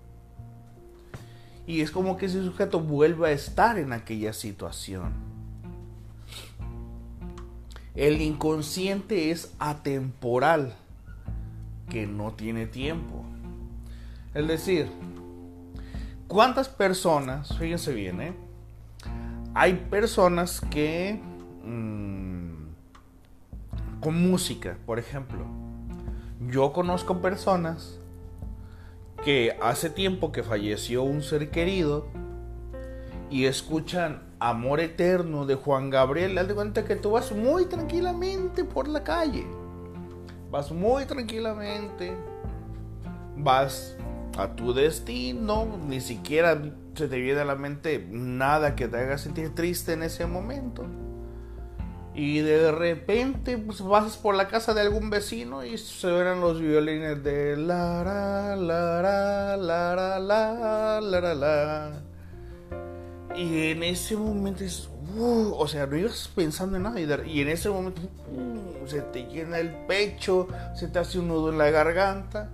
Y 1.66 1.80
es 1.80 1.90
como 1.90 2.16
que 2.16 2.26
ese 2.26 2.42
sujeto 2.42 2.80
vuelve 2.80 3.28
a 3.28 3.32
estar 3.32 3.78
en 3.78 3.92
aquella 3.92 4.32
situación. 4.32 5.12
El 7.94 8.20
inconsciente 8.20 9.30
es 9.30 9.52
atemporal, 9.58 10.74
que 11.88 12.06
no 12.06 12.32
tiene 12.32 12.66
tiempo. 12.66 13.24
Es 14.34 14.48
decir, 14.48 14.90
¿cuántas 16.26 16.68
personas, 16.68 17.56
fíjense 17.58 17.92
bien, 17.92 18.20
eh? 18.22 18.32
hay 19.54 19.74
personas 19.74 20.60
que 20.70 21.20
mm, 21.64 22.52
con 24.00 24.30
música, 24.30 24.78
por 24.86 24.98
ejemplo, 24.98 25.44
yo 26.48 26.72
conozco 26.72 27.20
personas 27.20 27.98
que 29.24 29.56
hace 29.62 29.90
tiempo 29.90 30.32
que 30.32 30.42
falleció 30.42 31.02
un 31.02 31.22
ser 31.22 31.50
querido 31.50 32.06
y 33.30 33.46
escuchan 33.46 34.22
Amor 34.40 34.80
Eterno 34.80 35.46
de 35.46 35.54
Juan 35.54 35.88
Gabriel, 35.90 36.36
haz 36.36 36.48
de 36.48 36.54
cuenta 36.54 36.84
que 36.84 36.96
tú 36.96 37.12
vas 37.12 37.32
muy 37.32 37.66
tranquilamente 37.66 38.64
por 38.64 38.88
la 38.88 39.04
calle. 39.04 39.46
Vas 40.50 40.72
muy 40.72 41.04
tranquilamente. 41.06 42.12
Vas 43.36 43.96
a 44.36 44.48
tu 44.54 44.74
destino, 44.74 45.78
ni 45.86 46.00
siquiera 46.00 46.60
se 46.94 47.08
te 47.08 47.18
viene 47.18 47.40
a 47.40 47.44
la 47.44 47.54
mente 47.54 48.06
nada 48.10 48.74
que 48.74 48.88
te 48.88 48.98
haga 48.98 49.16
sentir 49.16 49.54
triste 49.54 49.92
en 49.92 50.02
ese 50.02 50.26
momento. 50.26 50.84
Y 52.14 52.40
de 52.40 52.70
repente 52.72 53.56
pues, 53.56 53.80
vas 53.80 54.18
por 54.18 54.34
la 54.34 54.48
casa 54.48 54.74
de 54.74 54.82
algún 54.82 55.08
vecino 55.08 55.64
y 55.64 55.78
se 55.78 56.08
ven 56.08 56.40
los 56.40 56.60
violines 56.60 57.22
de 57.24 57.56
la 57.56 58.04
la 58.04 58.54
la 58.54 59.56
la 59.56 60.18
la 60.18 61.00
la 61.00 61.20
la 61.20 61.34
la. 61.34 62.02
Y 63.34 63.70
en 63.70 63.82
ese 63.82 64.14
momento 64.16 64.62
es, 64.62 64.90
uh, 65.16 65.54
o 65.56 65.66
sea, 65.66 65.86
no 65.86 65.96
ibas 65.96 66.30
pensando 66.34 66.76
en 66.76 66.82
nada. 66.82 67.00
Y, 67.00 67.40
en 67.40 67.48
ese 67.48 67.70
momento 67.70 68.02
se 68.84 69.00
te 69.00 69.24
llena 69.24 69.58
el 69.58 69.70
pecho, 69.86 70.48
se 70.74 70.88
te 70.88 70.98
hace 70.98 71.18
un 71.18 71.28
nudo 71.28 71.50
en 71.50 71.56
la 71.56 71.70
garganta 71.70 72.50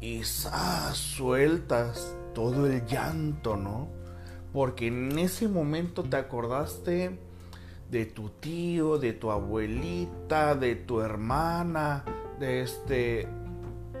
y 0.00 0.22
sueltas 0.24 2.12
todo 2.34 2.66
el 2.66 2.84
llanto, 2.86 3.56
¿no? 3.56 3.88
Porque 4.52 4.88
en 4.88 5.16
ese 5.16 5.46
momento 5.46 6.02
te 6.02 6.16
acordaste 6.16 7.29
de 7.90 8.06
tu 8.06 8.30
tío, 8.30 8.98
de 8.98 9.12
tu 9.12 9.30
abuelita, 9.30 10.54
de 10.54 10.76
tu 10.76 11.00
hermana, 11.00 12.04
de 12.38 12.62
este... 12.62 13.28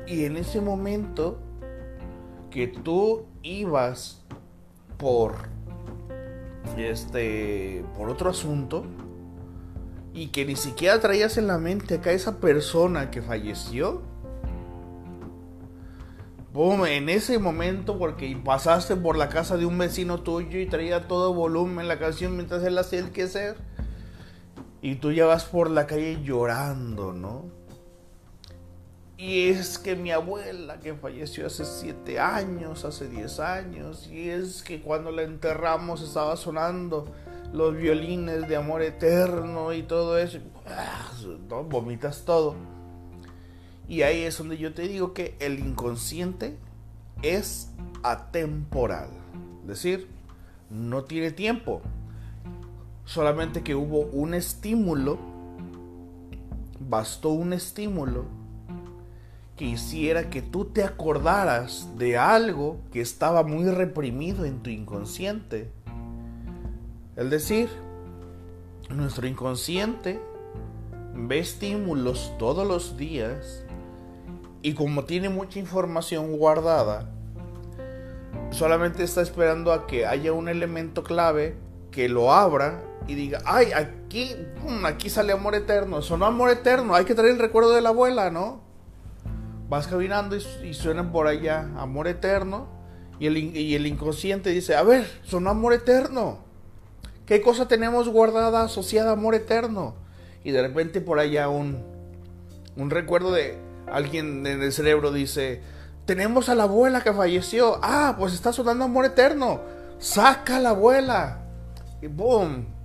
Y 0.06 0.24
en 0.24 0.36
ese 0.36 0.60
momento 0.60 1.38
que 2.50 2.66
tú 2.66 3.26
ibas 3.42 4.22
por 4.96 5.34
este 6.76 7.84
por 7.96 8.10
otro 8.10 8.30
asunto 8.30 8.84
y 10.12 10.28
que 10.28 10.44
ni 10.44 10.56
siquiera 10.56 11.00
traías 11.00 11.36
en 11.38 11.46
la 11.46 11.58
mente 11.58 11.94
acá 11.94 12.12
esa 12.12 12.40
persona 12.40 13.10
que 13.10 13.22
falleció 13.22 14.02
Boom, 16.52 16.84
en 16.84 17.08
ese 17.08 17.38
momento, 17.38 17.96
porque 17.96 18.36
pasaste 18.44 18.96
por 18.96 19.16
la 19.16 19.28
casa 19.28 19.56
de 19.56 19.66
un 19.66 19.78
vecino 19.78 20.22
tuyo 20.22 20.58
y 20.58 20.66
traía 20.66 21.06
todo 21.06 21.32
volumen 21.32 21.86
la 21.86 22.00
canción 22.00 22.34
mientras 22.34 22.64
él 22.64 22.76
hacía 22.76 22.98
el 22.98 23.12
quehacer. 23.12 23.56
Y 24.82 24.96
tú 24.96 25.12
ya 25.12 25.26
vas 25.26 25.44
por 25.44 25.70
la 25.70 25.86
calle 25.86 26.22
llorando, 26.22 27.12
¿no? 27.12 27.44
Y 29.18 29.48
es 29.48 29.78
que 29.78 29.96
mi 29.96 30.12
abuela, 30.12 30.80
que 30.80 30.94
falleció 30.94 31.46
hace 31.46 31.66
7 31.66 32.18
años, 32.18 32.86
hace 32.86 33.06
10 33.06 33.40
años, 33.40 34.08
y 34.10 34.30
es 34.30 34.62
que 34.62 34.80
cuando 34.80 35.10
la 35.10 35.22
enterramos 35.22 36.00
estaba 36.00 36.38
sonando 36.38 37.12
los 37.52 37.76
violines 37.76 38.48
de 38.48 38.56
amor 38.56 38.80
eterno 38.80 39.74
y 39.74 39.82
todo 39.82 40.16
eso. 40.16 40.38
Ah, 40.66 41.12
¿no? 41.50 41.64
Vomitas 41.64 42.24
todo. 42.24 42.54
Y 43.88 44.02
ahí 44.02 44.22
es 44.22 44.38
donde 44.38 44.56
yo 44.56 44.72
te 44.72 44.88
digo 44.88 45.12
que 45.12 45.36
el 45.40 45.58
inconsciente 45.58 46.56
es 47.22 47.70
atemporal. 48.02 49.10
Es 49.62 49.68
decir, 49.68 50.08
no 50.70 51.04
tiene 51.04 51.30
tiempo. 51.30 51.82
Solamente 53.10 53.64
que 53.64 53.74
hubo 53.74 54.02
un 54.12 54.34
estímulo, 54.34 55.18
bastó 56.78 57.30
un 57.30 57.52
estímulo 57.52 58.26
que 59.56 59.64
hiciera 59.64 60.30
que 60.30 60.42
tú 60.42 60.66
te 60.66 60.84
acordaras 60.84 61.88
de 61.98 62.16
algo 62.16 62.76
que 62.92 63.00
estaba 63.00 63.42
muy 63.42 63.68
reprimido 63.68 64.44
en 64.44 64.60
tu 64.60 64.70
inconsciente. 64.70 65.72
Es 67.16 67.28
decir, 67.30 67.68
nuestro 68.90 69.26
inconsciente 69.26 70.20
ve 71.12 71.40
estímulos 71.40 72.32
todos 72.38 72.64
los 72.64 72.96
días 72.96 73.64
y 74.62 74.74
como 74.74 75.02
tiene 75.02 75.30
mucha 75.30 75.58
información 75.58 76.36
guardada, 76.36 77.10
solamente 78.52 79.02
está 79.02 79.20
esperando 79.20 79.72
a 79.72 79.88
que 79.88 80.06
haya 80.06 80.32
un 80.32 80.48
elemento 80.48 81.02
clave 81.02 81.56
que 81.90 82.08
lo 82.08 82.32
abra 82.32 82.84
y 83.10 83.14
diga, 83.14 83.40
ay, 83.44 83.72
aquí, 83.72 84.36
aquí 84.84 85.10
sale 85.10 85.32
amor 85.32 85.54
eterno, 85.54 86.02
sonó 86.02 86.26
amor 86.26 86.50
eterno, 86.50 86.94
hay 86.94 87.04
que 87.04 87.14
traer 87.14 87.32
el 87.32 87.38
recuerdo 87.38 87.72
de 87.72 87.80
la 87.80 87.88
abuela, 87.88 88.30
¿no? 88.30 88.60
Vas 89.68 89.86
caminando 89.86 90.36
y, 90.36 90.74
suenan 90.74 91.12
por 91.12 91.26
allá 91.26 91.68
amor 91.76 92.08
eterno 92.08 92.68
y 93.18 93.26
el, 93.26 93.36
y 93.36 93.74
el 93.74 93.86
inconsciente 93.86 94.50
dice, 94.50 94.76
a 94.76 94.82
ver, 94.82 95.06
sonó 95.22 95.50
amor 95.50 95.72
eterno. 95.72 96.44
¿Qué 97.26 97.40
cosa 97.40 97.68
tenemos 97.68 98.08
guardada 98.08 98.62
asociada 98.62 99.10
a 99.10 99.12
amor 99.14 99.34
eterno? 99.34 99.94
Y 100.42 100.52
de 100.52 100.62
repente 100.62 101.00
por 101.00 101.18
allá 101.18 101.48
un, 101.48 101.84
un 102.76 102.90
recuerdo 102.90 103.32
de, 103.32 103.58
alguien 103.90 104.46
en 104.46 104.62
el 104.62 104.72
cerebro 104.72 105.12
dice, 105.12 105.60
tenemos 106.06 106.48
a 106.48 106.54
la 106.54 106.64
abuela 106.64 107.02
que 107.02 107.12
falleció. 107.12 107.78
Ah, 107.82 108.16
pues 108.18 108.34
está 108.34 108.52
sonando 108.52 108.84
amor 108.84 109.04
eterno. 109.04 109.60
Saca 109.98 110.56
a 110.56 110.60
la 110.60 110.70
abuela. 110.70 111.42
Y 112.02 112.06
boom. 112.06 112.79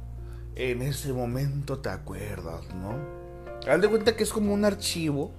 En 0.56 0.82
ese 0.82 1.12
momento 1.12 1.80
te 1.80 1.90
acuerdas, 1.90 2.74
¿no? 2.76 2.96
Haz 3.70 3.82
de 3.82 3.90
cuenta 3.90 4.16
que 4.16 4.24
es 4.24 4.32
como 4.32 4.54
un 4.54 4.64
archivo 4.64 5.32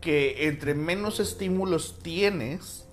que 0.00 0.46
entre 0.46 0.74
menos 0.74 1.18
estímulos 1.18 1.98
tienes 2.02 2.86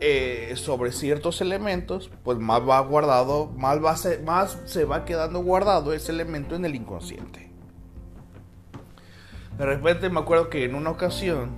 eh, 0.00 0.52
sobre 0.56 0.92
ciertos 0.92 1.40
elementos, 1.40 2.10
pues 2.22 2.38
más 2.38 2.60
va 2.68 2.80
guardado, 2.80 3.46
más, 3.56 3.78
va 3.82 3.96
más 4.24 4.58
se 4.66 4.84
va 4.84 5.04
quedando 5.04 5.40
guardado 5.42 5.94
ese 5.94 6.12
elemento 6.12 6.54
en 6.54 6.66
el 6.66 6.74
inconsciente. 6.74 7.50
De 9.56 9.64
repente 9.64 10.10
me 10.10 10.20
acuerdo 10.20 10.50
que 10.50 10.64
en 10.64 10.74
una 10.74 10.90
ocasión, 10.90 11.50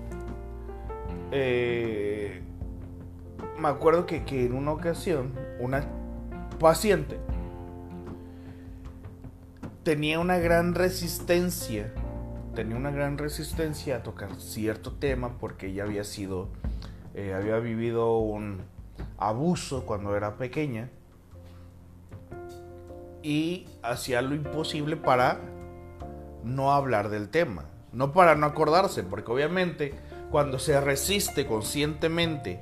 eh, 1.33 2.43
me 3.59 3.69
acuerdo 3.69 4.07
que, 4.07 4.25
que 4.25 4.45
en 4.45 4.55
una 4.55 4.73
ocasión 4.73 5.33
una 5.59 5.85
paciente 6.61 7.19
tenía 9.87 10.19
una 10.19 10.39
gran 10.39 10.75
resistencia, 10.75 11.93
tenía 12.57 12.75
una 12.77 12.91
gran 12.91 13.19
resistencia 13.19 13.95
a 13.95 14.03
tocar 14.03 14.35
cierto 14.41 14.95
tema 14.95 15.39
porque 15.39 15.69
ella 15.69 15.85
había 15.85 16.03
sido, 16.03 16.49
eh, 17.15 17.35
había 17.35 17.61
vivido 17.61 18.19
un 18.19 18.63
abuso 19.17 19.87
cuando 19.87 20.17
era 20.17 20.39
pequeña 20.39 20.91
y 23.23 23.69
hacía 23.81 24.23
lo 24.23 24.35
imposible 24.35 24.97
para 24.97 25.39
no 26.43 26.73
hablar 26.73 27.09
del 27.09 27.29
tema. 27.29 27.67
No 27.93 28.13
para 28.13 28.35
no 28.35 28.47
acordarse, 28.47 29.05
porque 29.05 29.31
obviamente 29.31 29.95
cuando 30.33 30.59
se 30.59 30.81
resiste 30.81 31.47
conscientemente 31.47 32.59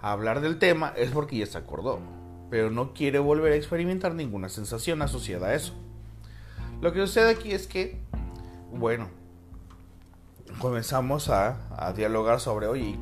a 0.00 0.10
hablar 0.10 0.40
del 0.40 0.58
tema 0.58 0.92
es 0.96 1.12
porque 1.12 1.36
ya 1.36 1.46
se 1.46 1.58
acordó, 1.58 2.00
pero 2.50 2.72
no 2.72 2.94
quiere 2.94 3.20
volver 3.20 3.52
a 3.52 3.56
experimentar 3.56 4.16
ninguna 4.16 4.48
sensación 4.48 5.02
asociada 5.02 5.46
a 5.46 5.54
eso. 5.54 5.74
Lo 6.82 6.92
que 6.92 6.98
sucede 6.98 7.30
aquí 7.30 7.52
es 7.52 7.68
que, 7.68 7.96
bueno, 8.72 9.08
comenzamos 10.58 11.28
a, 11.28 11.92
dialogar 11.94 12.40
sobre, 12.40 12.66
oye, 12.66 12.98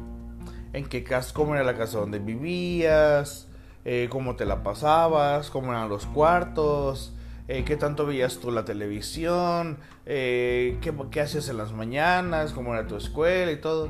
¿en 0.75 0.85
qué 0.85 1.03
casa, 1.03 1.33
cómo 1.33 1.55
era 1.55 1.65
la 1.65 1.75
casa 1.79 1.99
donde 1.99 2.19
vivías? 2.19 3.49
Eh, 3.87 4.09
¿Cómo 4.11 4.37
te 4.37 4.45
la 4.45 4.63
pasabas? 4.63 5.49
¿Cómo 5.49 5.73
eran 5.73 5.89
los 5.89 6.05
cuartos? 6.05 7.15
Eh, 7.49 7.65
qué 7.65 7.79
tanto 7.79 8.05
veías 8.05 8.37
tú 8.37 8.51
la 8.51 8.67
televisión, 8.67 9.79
eh, 10.05 10.77
qué, 10.83 10.93
qué 11.11 11.23
hacías 11.23 11.49
en 11.49 11.57
las 11.57 11.73
mañanas, 11.73 12.53
cómo 12.53 12.75
era 12.75 12.87
tu 12.87 12.97
escuela 12.97 13.51
y 13.51 13.63
todo. 13.63 13.89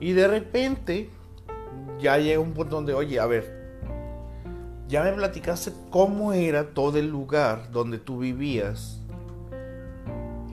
Y 0.00 0.14
de 0.14 0.26
repente 0.26 1.08
ya 2.00 2.18
llega 2.18 2.40
un 2.40 2.52
punto 2.52 2.74
donde, 2.74 2.94
oye, 2.94 3.20
a 3.20 3.26
ver, 3.26 3.78
ya 4.88 5.04
me 5.04 5.12
platicaste 5.12 5.72
cómo 5.90 6.32
era 6.32 6.74
todo 6.74 6.98
el 6.98 7.10
lugar 7.10 7.70
donde 7.70 7.98
tú 7.98 8.18
vivías. 8.18 9.03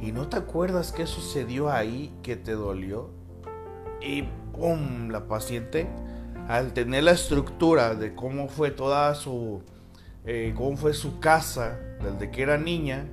¿Y 0.02 0.12
no 0.12 0.28
te 0.28 0.38
acuerdas 0.38 0.92
qué 0.92 1.06
sucedió 1.06 1.70
ahí 1.70 2.14
que 2.24 2.36
te 2.36 2.54
dolió? 2.54 3.10
Y 4.02 4.24
¡pum! 4.52 5.10
La 5.10 5.28
paciente, 5.28 5.88
al 6.48 6.74
tener 6.74 7.04
la 7.04 7.12
estructura 7.12 7.96
de 7.96 8.16
cómo 8.16 8.48
fue 8.48 8.72
toda 8.72 9.14
su... 9.16 9.62
Eh, 10.26 10.54
cómo 10.56 10.78
fue 10.78 10.94
su 10.94 11.20
casa 11.20 11.80
desde 12.02 12.30
que 12.30 12.44
era 12.44 12.58
niña, 12.58 13.08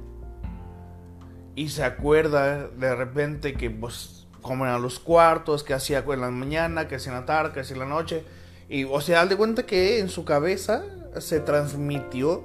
y 1.59 1.71
se 1.71 1.83
acuerda 1.83 2.69
de 2.69 2.95
repente 2.95 3.55
que 3.55 3.69
pues 3.69 4.29
como 4.43 4.65
eran 4.65 4.81
los 4.81 5.01
cuartos, 5.01 5.65
que 5.65 5.75
hacía 5.75 6.05
en 6.07 6.21
la 6.21 6.31
mañana, 6.31 6.87
que 6.87 6.95
hacía 6.95 7.13
en 7.13 7.19
la 7.19 7.27
tarde, 7.27 7.53
que 7.53 7.61
hacía 7.61 7.75
en 7.75 7.81
la 7.81 7.87
noche, 7.87 8.25
y 8.69 8.85
o 8.85 9.01
sea, 9.01 9.27
de 9.27 9.37
cuenta 9.37 9.65
que 9.65 9.99
en 9.99 10.09
su 10.09 10.25
cabeza 10.25 10.85
se 11.19 11.41
transmitió 11.41 12.45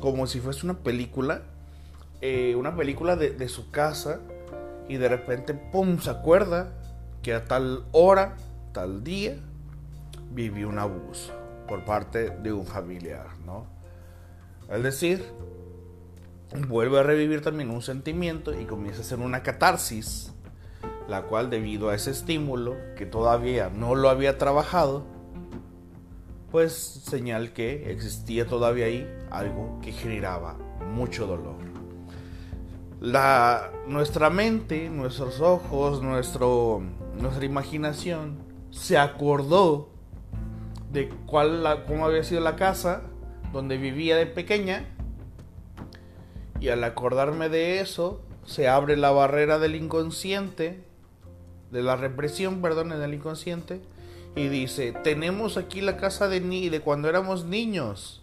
como 0.00 0.26
si 0.26 0.40
fuese 0.40 0.64
una 0.64 0.78
película, 0.78 1.42
eh, 2.20 2.54
una 2.56 2.74
película 2.74 3.16
de, 3.16 3.48
su 3.48 3.70
casa, 3.70 4.20
y 4.88 4.96
de 4.96 5.08
repente, 5.08 5.54
¡pum!, 5.54 5.98
se 5.98 6.10
acuerda 6.10 6.72
que 7.22 7.34
a 7.34 7.44
tal 7.44 7.84
hora, 7.92 8.36
tal 8.72 9.04
día, 9.04 9.36
vivió 10.30 10.68
un 10.68 10.78
abuso 10.78 11.32
por 11.66 11.84
parte 11.84 12.30
de 12.30 12.52
un 12.52 12.66
familiar, 12.66 13.26
¿no? 13.44 13.66
Es 14.70 14.82
decir, 14.82 15.24
vuelve 16.68 16.98
a 16.98 17.02
revivir 17.02 17.42
también 17.42 17.70
un 17.70 17.82
sentimiento 17.82 18.58
y 18.58 18.64
comienza 18.64 19.00
a 19.00 19.04
hacer 19.04 19.18
una 19.18 19.42
catarsis, 19.42 20.32
la 21.08 21.22
cual 21.22 21.50
debido 21.50 21.90
a 21.90 21.94
ese 21.94 22.10
estímulo 22.10 22.76
que 22.96 23.06
todavía 23.06 23.70
no 23.70 23.94
lo 23.94 24.08
había 24.08 24.38
trabajado, 24.38 25.04
pues 26.50 26.72
señal 26.72 27.52
que 27.52 27.90
existía 27.92 28.46
todavía 28.46 28.86
ahí 28.86 29.08
algo 29.30 29.78
que 29.82 29.92
generaba 29.92 30.54
mucho 30.86 31.26
dolor. 31.26 31.67
La, 33.00 33.70
nuestra 33.86 34.28
mente, 34.28 34.90
nuestros 34.90 35.40
ojos, 35.40 36.02
nuestro, 36.02 36.82
nuestra 37.20 37.44
imaginación 37.44 38.38
se 38.70 38.98
acordó 38.98 39.90
de 40.92 41.08
cuál 41.26 41.62
la, 41.62 41.84
cómo 41.84 42.06
había 42.06 42.24
sido 42.24 42.40
la 42.40 42.56
casa 42.56 43.02
donde 43.52 43.76
vivía 43.76 44.16
de 44.16 44.26
pequeña 44.26 44.84
y 46.60 46.68
al 46.70 46.82
acordarme 46.82 47.48
de 47.48 47.80
eso 47.80 48.20
se 48.44 48.68
abre 48.68 48.96
la 48.96 49.10
barrera 49.10 49.58
del 49.58 49.76
inconsciente, 49.76 50.82
de 51.70 51.82
la 51.82 51.96
represión, 51.96 52.60
perdón, 52.62 52.88
del 52.88 53.14
inconsciente 53.14 53.80
y 54.34 54.48
dice, 54.48 54.92
tenemos 55.04 55.56
aquí 55.56 55.80
la 55.80 55.96
casa 55.96 56.28
de, 56.28 56.40
ni 56.40 56.68
de 56.68 56.80
cuando 56.80 57.08
éramos 57.08 57.44
niños. 57.44 58.22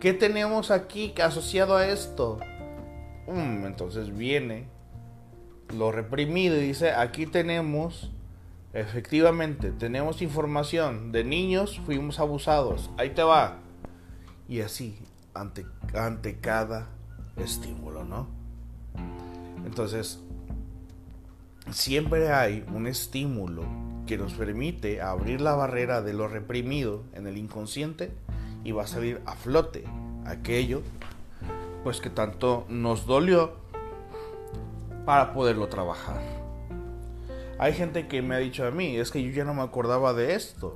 ¿Qué 0.00 0.12
tenemos 0.12 0.70
aquí 0.70 1.12
asociado 1.22 1.76
a 1.76 1.86
esto? 1.86 2.38
Entonces 3.36 4.16
viene 4.16 4.66
lo 5.76 5.92
reprimido 5.92 6.56
y 6.56 6.60
dice, 6.60 6.92
aquí 6.92 7.26
tenemos, 7.26 8.10
efectivamente, 8.72 9.70
tenemos 9.72 10.22
información 10.22 11.12
de 11.12 11.24
niños, 11.24 11.80
fuimos 11.86 12.18
abusados, 12.18 12.90
ahí 12.98 13.10
te 13.10 13.22
va. 13.22 13.58
Y 14.48 14.60
así, 14.62 14.98
ante, 15.34 15.64
ante 15.94 16.38
cada 16.38 16.88
estímulo, 17.36 18.04
¿no? 18.04 18.26
Entonces, 19.64 20.20
siempre 21.70 22.32
hay 22.32 22.64
un 22.74 22.86
estímulo 22.86 23.64
que 24.06 24.18
nos 24.18 24.32
permite 24.34 25.00
abrir 25.00 25.40
la 25.40 25.54
barrera 25.54 26.02
de 26.02 26.14
lo 26.14 26.26
reprimido 26.26 27.04
en 27.14 27.26
el 27.28 27.36
inconsciente 27.36 28.10
y 28.64 28.72
va 28.72 28.82
a 28.82 28.86
salir 28.86 29.20
a 29.24 29.36
flote 29.36 29.84
aquello 30.26 30.82
pues 31.82 32.00
que 32.00 32.10
tanto 32.10 32.64
nos 32.68 33.06
dolió 33.06 33.52
para 35.04 35.32
poderlo 35.32 35.68
trabajar. 35.68 36.20
Hay 37.58 37.74
gente 37.74 38.08
que 38.08 38.22
me 38.22 38.34
ha 38.34 38.38
dicho 38.38 38.66
a 38.66 38.70
mí, 38.70 38.96
es 38.96 39.10
que 39.10 39.22
yo 39.22 39.30
ya 39.30 39.44
no 39.44 39.54
me 39.54 39.62
acordaba 39.62 40.14
de 40.14 40.34
esto. 40.34 40.74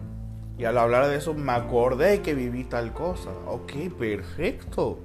Y 0.59 0.64
al 0.64 0.79
hablar 0.79 1.09
de 1.09 1.17
eso 1.17 1.35
me 1.35 1.53
acordé 1.53 2.21
que 2.21 2.35
viví 2.35 2.64
tal 2.64 2.93
cosa. 2.93 3.31
Ok, 3.47 3.73
perfecto. 3.99 4.99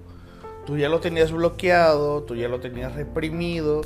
Tú 0.65 0.77
ya 0.77 0.89
lo 0.89 0.99
tenías 0.99 1.31
bloqueado, 1.31 2.23
tú 2.23 2.35
ya 2.35 2.47
lo 2.47 2.59
tenías 2.59 2.93
reprimido, 2.93 3.81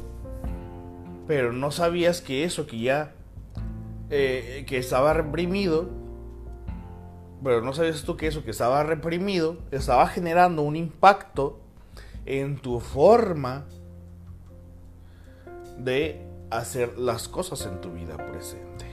pero 1.28 1.54
no 1.54 1.71
sabías 1.71 2.21
que 2.21 2.43
eso 2.43 2.67
que 2.67 2.80
ya 2.80 3.13
eh, 4.10 4.65
que 4.67 4.78
estaba 4.78 5.13
reprimido, 5.13 5.89
pero 7.43 7.62
no 7.62 7.73
sabías 7.73 8.04
tú 8.04 8.17
que 8.17 8.28
eso 8.28 8.43
que 8.43 8.52
estaba 8.52 8.84
reprimido 8.84 9.58
estaba 9.71 10.08
generando 10.08 10.62
un 10.63 10.76
impacto 10.76 11.62
en 12.25 12.57
tu 12.57 12.79
forma 12.79 13.65
de 15.77 16.25
hacer 16.49 16.97
las 16.97 17.27
cosas 17.27 17.65
en 17.65 17.81
tu 17.81 17.91
vida 17.91 18.17
presente. 18.17 18.86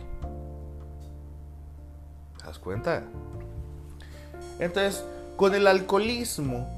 ¿Te 2.39 2.45
das 2.45 2.59
cuenta? 2.59 3.05
Entonces, 4.59 5.05
con 5.37 5.55
el 5.55 5.67
alcoholismo 5.67 6.69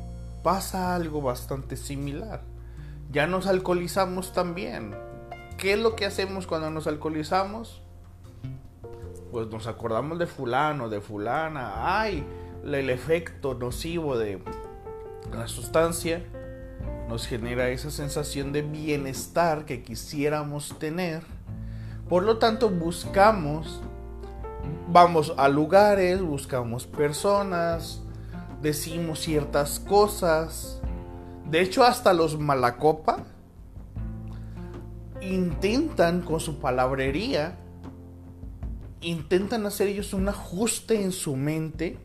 pasa 0.42 0.94
algo 0.94 1.22
bastante 1.22 1.76
similar. 1.76 2.42
Ya 3.10 3.26
nos 3.26 3.46
alcoholizamos 3.46 4.32
también. 4.32 4.94
¿Qué 5.58 5.74
es 5.74 5.78
lo 5.78 5.96
que 5.96 6.06
hacemos 6.06 6.46
cuando 6.46 6.70
nos 6.70 6.86
alcoholizamos? 6.86 7.82
pues 9.32 9.48
nos 9.48 9.66
acordamos 9.66 10.18
de 10.18 10.26
fulano, 10.26 10.90
de 10.90 11.00
fulana, 11.00 11.98
ay, 11.98 12.22
el 12.64 12.90
efecto 12.90 13.54
nocivo 13.54 14.18
de 14.18 14.38
la 15.32 15.48
sustancia 15.48 16.22
nos 17.08 17.26
genera 17.26 17.68
esa 17.68 17.90
sensación 17.90 18.52
de 18.52 18.62
bienestar 18.62 19.64
que 19.64 19.82
quisiéramos 19.82 20.78
tener. 20.78 21.22
Por 22.08 22.22
lo 22.22 22.38
tanto, 22.38 22.70
buscamos, 22.70 23.82
vamos 24.88 25.34
a 25.36 25.48
lugares, 25.48 26.20
buscamos 26.22 26.86
personas, 26.86 28.02
decimos 28.60 29.20
ciertas 29.20 29.80
cosas. 29.80 30.80
De 31.50 31.60
hecho, 31.60 31.84
hasta 31.84 32.12
los 32.12 32.38
malacopa 32.38 33.24
intentan 35.20 36.22
con 36.22 36.40
su 36.40 36.58
palabrería 36.58 37.56
intentan 39.02 39.66
hacer 39.66 39.88
ellos 39.88 40.14
un 40.14 40.28
ajuste 40.28 41.02
en 41.02 41.12
su 41.12 41.36
mente 41.36 41.98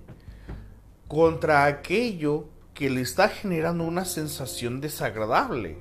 contra 1.08 1.66
aquello 1.66 2.50
que 2.78 2.92
le 2.92 3.02
está 3.02 3.28
generando 3.28 3.84
una 3.86 4.06
sensación 4.06 4.82
desagradable. 4.82 5.78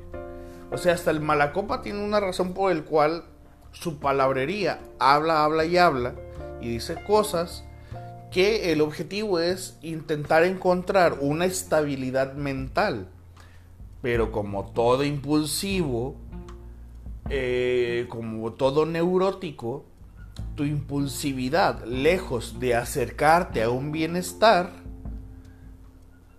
O 0.73 0.79
sea, 0.79 0.95
hasta 0.95 1.11
el 1.11 1.21
malacopa 1.21 1.83
tiene 1.83 2.03
una 2.03 2.21
razón 2.21 2.55
por 2.55 2.73
el 2.73 2.85
cual 2.85 3.25
su 3.71 3.99
palabrería 3.99 4.81
habla, 4.99 5.45
habla 5.45 5.67
y 5.67 5.77
habla 5.77 6.15
y 6.63 6.71
dice 6.71 6.97
cosas 7.07 7.65
que 8.31 8.73
el 8.73 8.81
objetivo 8.81 9.41
es 9.41 9.77
intentar 9.83 10.43
encontrar 10.45 11.19
una 11.21 11.45
estabilidad 11.45 12.33
mental. 12.33 13.09
Pero 14.01 14.33
como 14.33 14.65
todo 14.65 15.05
impulsivo, 15.05 16.17
eh, 17.29 18.07
como 18.09 18.55
todo 18.55 18.87
neurótico, 18.87 19.85
tu 20.55 20.65
impulsividad, 20.65 21.85
lejos 21.85 22.59
de 22.59 22.75
acercarte 22.75 23.63
a 23.63 23.69
un 23.69 23.93
bienestar, 23.93 24.86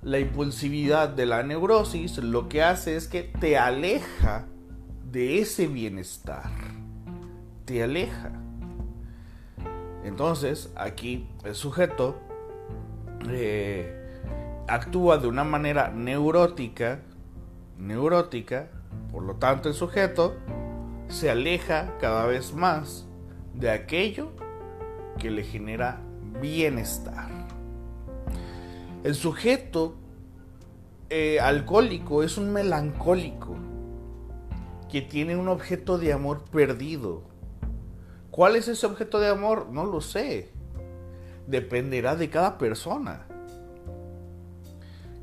la 0.08 0.20
impulsividad 0.20 1.10
de 1.10 1.26
la 1.26 1.44
neurosis 1.44 2.18
lo 2.20 2.48
que 2.48 2.64
hace 2.64 2.96
es 2.96 3.10
que 3.10 3.24
te 3.24 3.58
aleja 3.58 4.46
de 5.12 5.40
ese 5.40 5.68
bienestar. 5.68 6.50
Te 7.66 7.84
aleja. 7.84 8.32
Entonces, 10.06 10.72
aquí 10.78 11.28
el 11.44 11.56
sujeto 11.56 12.22
eh, 13.30 14.24
actúa 14.70 15.18
de 15.18 15.28
una 15.28 15.44
manera 15.44 15.90
neurótica, 15.90 17.02
neurótica, 17.78 18.70
por 19.12 19.24
lo 19.24 19.36
tanto 19.36 19.68
el 19.68 19.76
sujeto 19.76 20.38
se 21.10 21.30
aleja 21.30 21.98
cada 22.00 22.26
vez 22.28 22.54
más 22.54 23.06
de 23.54 23.72
aquello 23.72 24.32
que 25.20 25.32
le 25.32 25.44
genera 25.44 26.00
bienestar. 26.42 27.37
El 29.08 29.16
sujeto 29.16 29.96
eh, 31.10 31.40
alcohólico 31.40 32.24
es 32.24 32.38
un 32.38 32.52
melancólico 32.52 33.56
que 34.92 35.02
tiene 35.02 35.38
un 35.38 35.48
objeto 35.48 35.98
de 35.98 36.12
amor 36.12 36.44
perdido. 36.52 37.24
¿Cuál 38.32 38.58
es 38.58 38.68
ese 38.68 38.86
objeto 38.86 39.22
de 39.22 39.30
amor? 39.30 39.70
No 39.72 39.86
lo 39.86 40.02
sé. 40.02 40.52
Dependerá 41.48 42.18
de 42.18 42.30
cada 42.30 42.58
persona. 42.58 43.26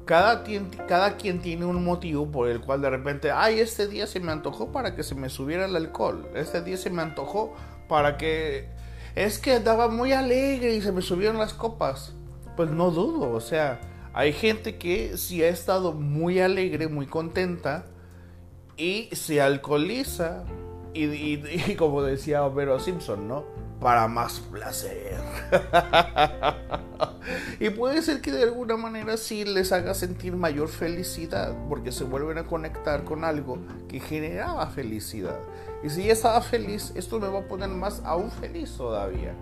Cada, 0.06 0.44
cada, 0.88 1.18
quien 1.18 1.42
tiene 1.42 1.66
un 1.66 1.84
motivo 1.84 2.32
por 2.32 2.48
el 2.48 2.62
cual 2.62 2.80
de 2.80 2.88
repente, 2.88 3.32
ay, 3.32 3.60
este 3.60 3.86
día 3.86 4.06
se 4.06 4.18
me 4.18 4.32
antojó 4.32 4.72
para 4.72 4.96
que 4.96 5.02
se 5.02 5.14
me 5.14 5.28
subiera 5.28 5.66
el 5.66 5.76
alcohol. 5.76 6.26
Este 6.34 6.62
día 6.62 6.78
se 6.78 6.88
me 6.88 7.02
antojó 7.02 7.52
para 7.86 8.16
que... 8.16 8.66
Es 9.14 9.38
que 9.38 9.56
andaba 9.56 9.88
muy 9.88 10.14
alegre 10.14 10.74
y 10.74 10.80
se 10.80 10.90
me 10.90 11.02
subieron 11.02 11.36
las 11.36 11.52
copas. 11.52 12.14
Pues 12.56 12.70
no 12.70 12.90
dudo, 12.90 13.30
o 13.30 13.40
sea, 13.40 13.80
hay 14.12 14.32
gente 14.32 14.78
que 14.78 15.16
si 15.16 15.42
ha 15.42 15.48
estado 15.48 15.92
muy 15.92 16.40
alegre, 16.40 16.88
muy 16.88 17.06
contenta, 17.06 17.86
y 18.76 19.08
se 19.12 19.40
alcoholiza. 19.40 20.44
Y, 20.96 21.74
como 21.74 22.02
decía 22.02 22.44
Homero 22.44 22.78
Simpson, 22.78 23.26
¿no? 23.26 23.44
Para 23.80 24.06
más 24.06 24.38
placer. 24.38 25.20
y 27.60 27.70
puede 27.70 28.00
ser 28.00 28.20
que 28.20 28.30
de 28.30 28.44
alguna 28.44 28.76
manera 28.76 29.16
sí 29.16 29.44
les 29.44 29.72
haga 29.72 29.92
sentir 29.94 30.36
mayor 30.36 30.68
felicidad, 30.68 31.52
porque 31.68 31.90
se 31.90 32.04
vuelven 32.04 32.38
a 32.38 32.46
conectar 32.46 33.02
con 33.02 33.24
algo 33.24 33.58
que 33.88 33.98
generaba 33.98 34.68
felicidad. 34.68 35.40
Y 35.82 35.90
si 35.90 36.04
ya 36.04 36.12
estaba 36.12 36.40
feliz, 36.40 36.92
esto 36.94 37.18
me 37.18 37.28
va 37.28 37.40
a 37.40 37.48
poner 37.48 37.68
más 37.68 38.00
aún 38.04 38.30
feliz 38.30 38.76
todavía. 38.76 39.34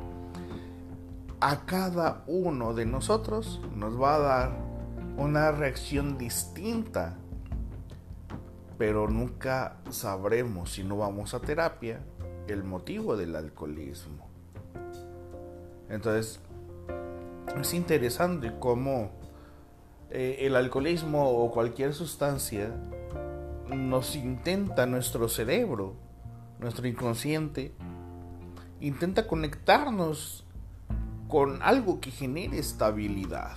A 1.45 1.67
cada 1.67 2.23
uno 2.29 2.73
de 2.73 2.87
nosotros 2.87 3.61
nos 3.75 4.01
va 4.01 4.15
a 4.15 4.19
dar 4.21 4.53
una 5.17 5.51
reacción 5.51 6.17
distinta 6.17 7.19
pero 8.79 9.09
nunca 9.09 9.77
sabremos 9.91 10.73
si 10.73 10.83
no 10.83 10.97
vamos 10.97 11.35
a 11.35 11.41
terapia 11.41 12.01
el 12.49 12.65
motivo 12.65 13.17
del 13.17 13.37
alcoholismo. 13.37 14.29
Entonces, 15.89 16.41
es 17.61 17.75
interesante 17.75 18.53
cómo 18.59 19.13
eh, 20.11 20.39
el 20.41 20.57
alcoholismo 20.57 21.31
o 21.31 21.51
cualquier 21.53 21.95
sustancia 21.95 22.75
nos 23.69 24.17
intenta 24.17 24.87
nuestro 24.87 25.29
cerebro, 25.29 25.95
nuestro 26.59 26.89
inconsciente, 26.89 27.75
intenta 28.81 29.29
conectarnos 29.29 30.45
con 31.33 31.63
algo 31.63 31.99
que 31.99 32.11
genere 32.11 32.59
estabilidad. 32.59 33.57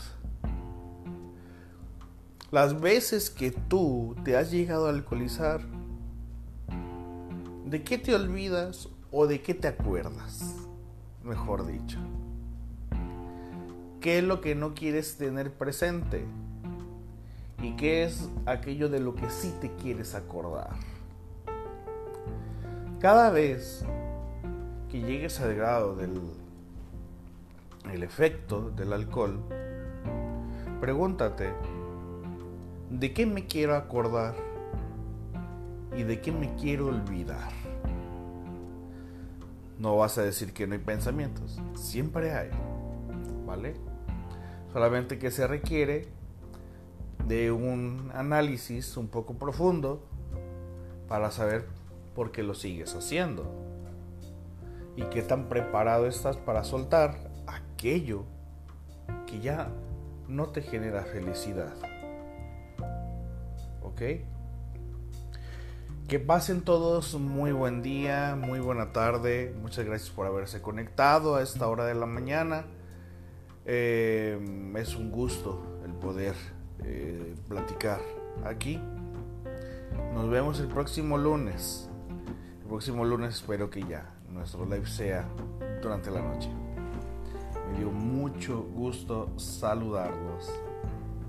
Las 2.49 2.79
veces 2.79 3.29
que 3.29 3.51
tú 3.51 4.15
te 4.23 4.37
has 4.37 4.49
llegado 4.49 4.87
a 4.87 4.91
alcoholizar, 4.91 5.59
¿de 7.65 7.83
qué 7.83 7.97
te 7.97 8.15
olvidas 8.15 8.87
o 9.11 9.27
de 9.27 9.41
qué 9.41 9.53
te 9.53 9.67
acuerdas? 9.67 10.55
Mejor 11.21 11.67
dicho. 11.67 11.99
¿Qué 13.99 14.19
es 14.19 14.23
lo 14.23 14.39
que 14.39 14.55
no 14.55 14.73
quieres 14.73 15.17
tener 15.17 15.51
presente? 15.51 16.23
¿Y 17.61 17.75
qué 17.75 18.05
es 18.05 18.29
aquello 18.45 18.87
de 18.87 19.01
lo 19.01 19.15
que 19.15 19.29
sí 19.29 19.53
te 19.59 19.69
quieres 19.75 20.15
acordar? 20.15 20.77
Cada 23.01 23.31
vez 23.31 23.83
que 24.89 25.01
llegues 25.01 25.41
al 25.41 25.55
grado 25.55 25.97
del 25.97 26.21
el 27.91 28.03
efecto 28.03 28.71
del 28.71 28.93
alcohol, 28.93 29.39
pregúntate, 30.79 31.53
de 32.89 33.13
qué 33.13 33.25
me 33.25 33.47
quiero 33.47 33.75
acordar 33.75 34.35
y 35.95 36.03
de 36.03 36.21
qué 36.21 36.31
me 36.31 36.55
quiero 36.55 36.87
olvidar. 36.87 37.51
No 39.79 39.97
vas 39.97 40.17
a 40.17 40.23
decir 40.23 40.53
que 40.53 40.67
no 40.67 40.73
hay 40.73 40.79
pensamientos, 40.79 41.59
siempre 41.75 42.33
hay, 42.33 42.49
¿vale? 43.45 43.75
Solamente 44.71 45.19
que 45.19 45.31
se 45.31 45.47
requiere 45.47 46.07
de 47.27 47.51
un 47.51 48.11
análisis 48.13 48.97
un 48.97 49.07
poco 49.07 49.33
profundo 49.35 50.05
para 51.07 51.31
saber 51.31 51.65
por 52.13 52.31
qué 52.31 52.43
lo 52.43 52.53
sigues 52.53 52.95
haciendo 52.95 53.45
y 54.95 55.03
qué 55.03 55.21
tan 55.21 55.49
preparado 55.49 56.07
estás 56.07 56.37
para 56.37 56.63
soltar 56.63 57.34
aquello 57.75 58.23
que 59.27 59.39
ya 59.39 59.69
no 60.27 60.47
te 60.47 60.61
genera 60.61 61.03
felicidad. 61.03 61.73
Que 66.07 66.19
pasen 66.19 66.61
todos 66.61 67.13
muy 67.15 67.51
buen 67.53 67.81
día, 67.81 68.35
muy 68.35 68.59
buena 68.59 68.91
tarde. 68.91 69.55
Muchas 69.61 69.85
gracias 69.85 70.09
por 70.09 70.27
haberse 70.27 70.61
conectado 70.61 71.35
a 71.35 71.41
esta 71.41 71.67
hora 71.67 71.85
de 71.85 71.95
la 71.95 72.05
mañana. 72.05 72.65
Eh, 73.65 74.37
es 74.77 74.95
un 74.95 75.11
gusto 75.11 75.79
el 75.85 75.93
poder 75.93 76.35
eh, 76.83 77.35
platicar 77.47 78.01
aquí. 78.43 78.81
Nos 80.13 80.29
vemos 80.29 80.59
el 80.59 80.67
próximo 80.67 81.17
lunes. 81.17 81.89
El 82.61 82.67
próximo 82.67 83.05
lunes 83.05 83.35
espero 83.35 83.69
que 83.69 83.83
ya 83.83 84.13
nuestro 84.29 84.65
live 84.65 84.87
sea 84.87 85.27
durante 85.81 86.11
la 86.11 86.21
noche. 86.21 86.49
Me 87.71 87.77
dio 87.77 87.91
mucho 87.91 88.63
gusto 88.75 89.29
saludarlos. 89.37 90.49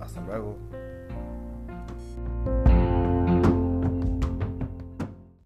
Hasta 0.01 0.21
luego. 0.21 0.57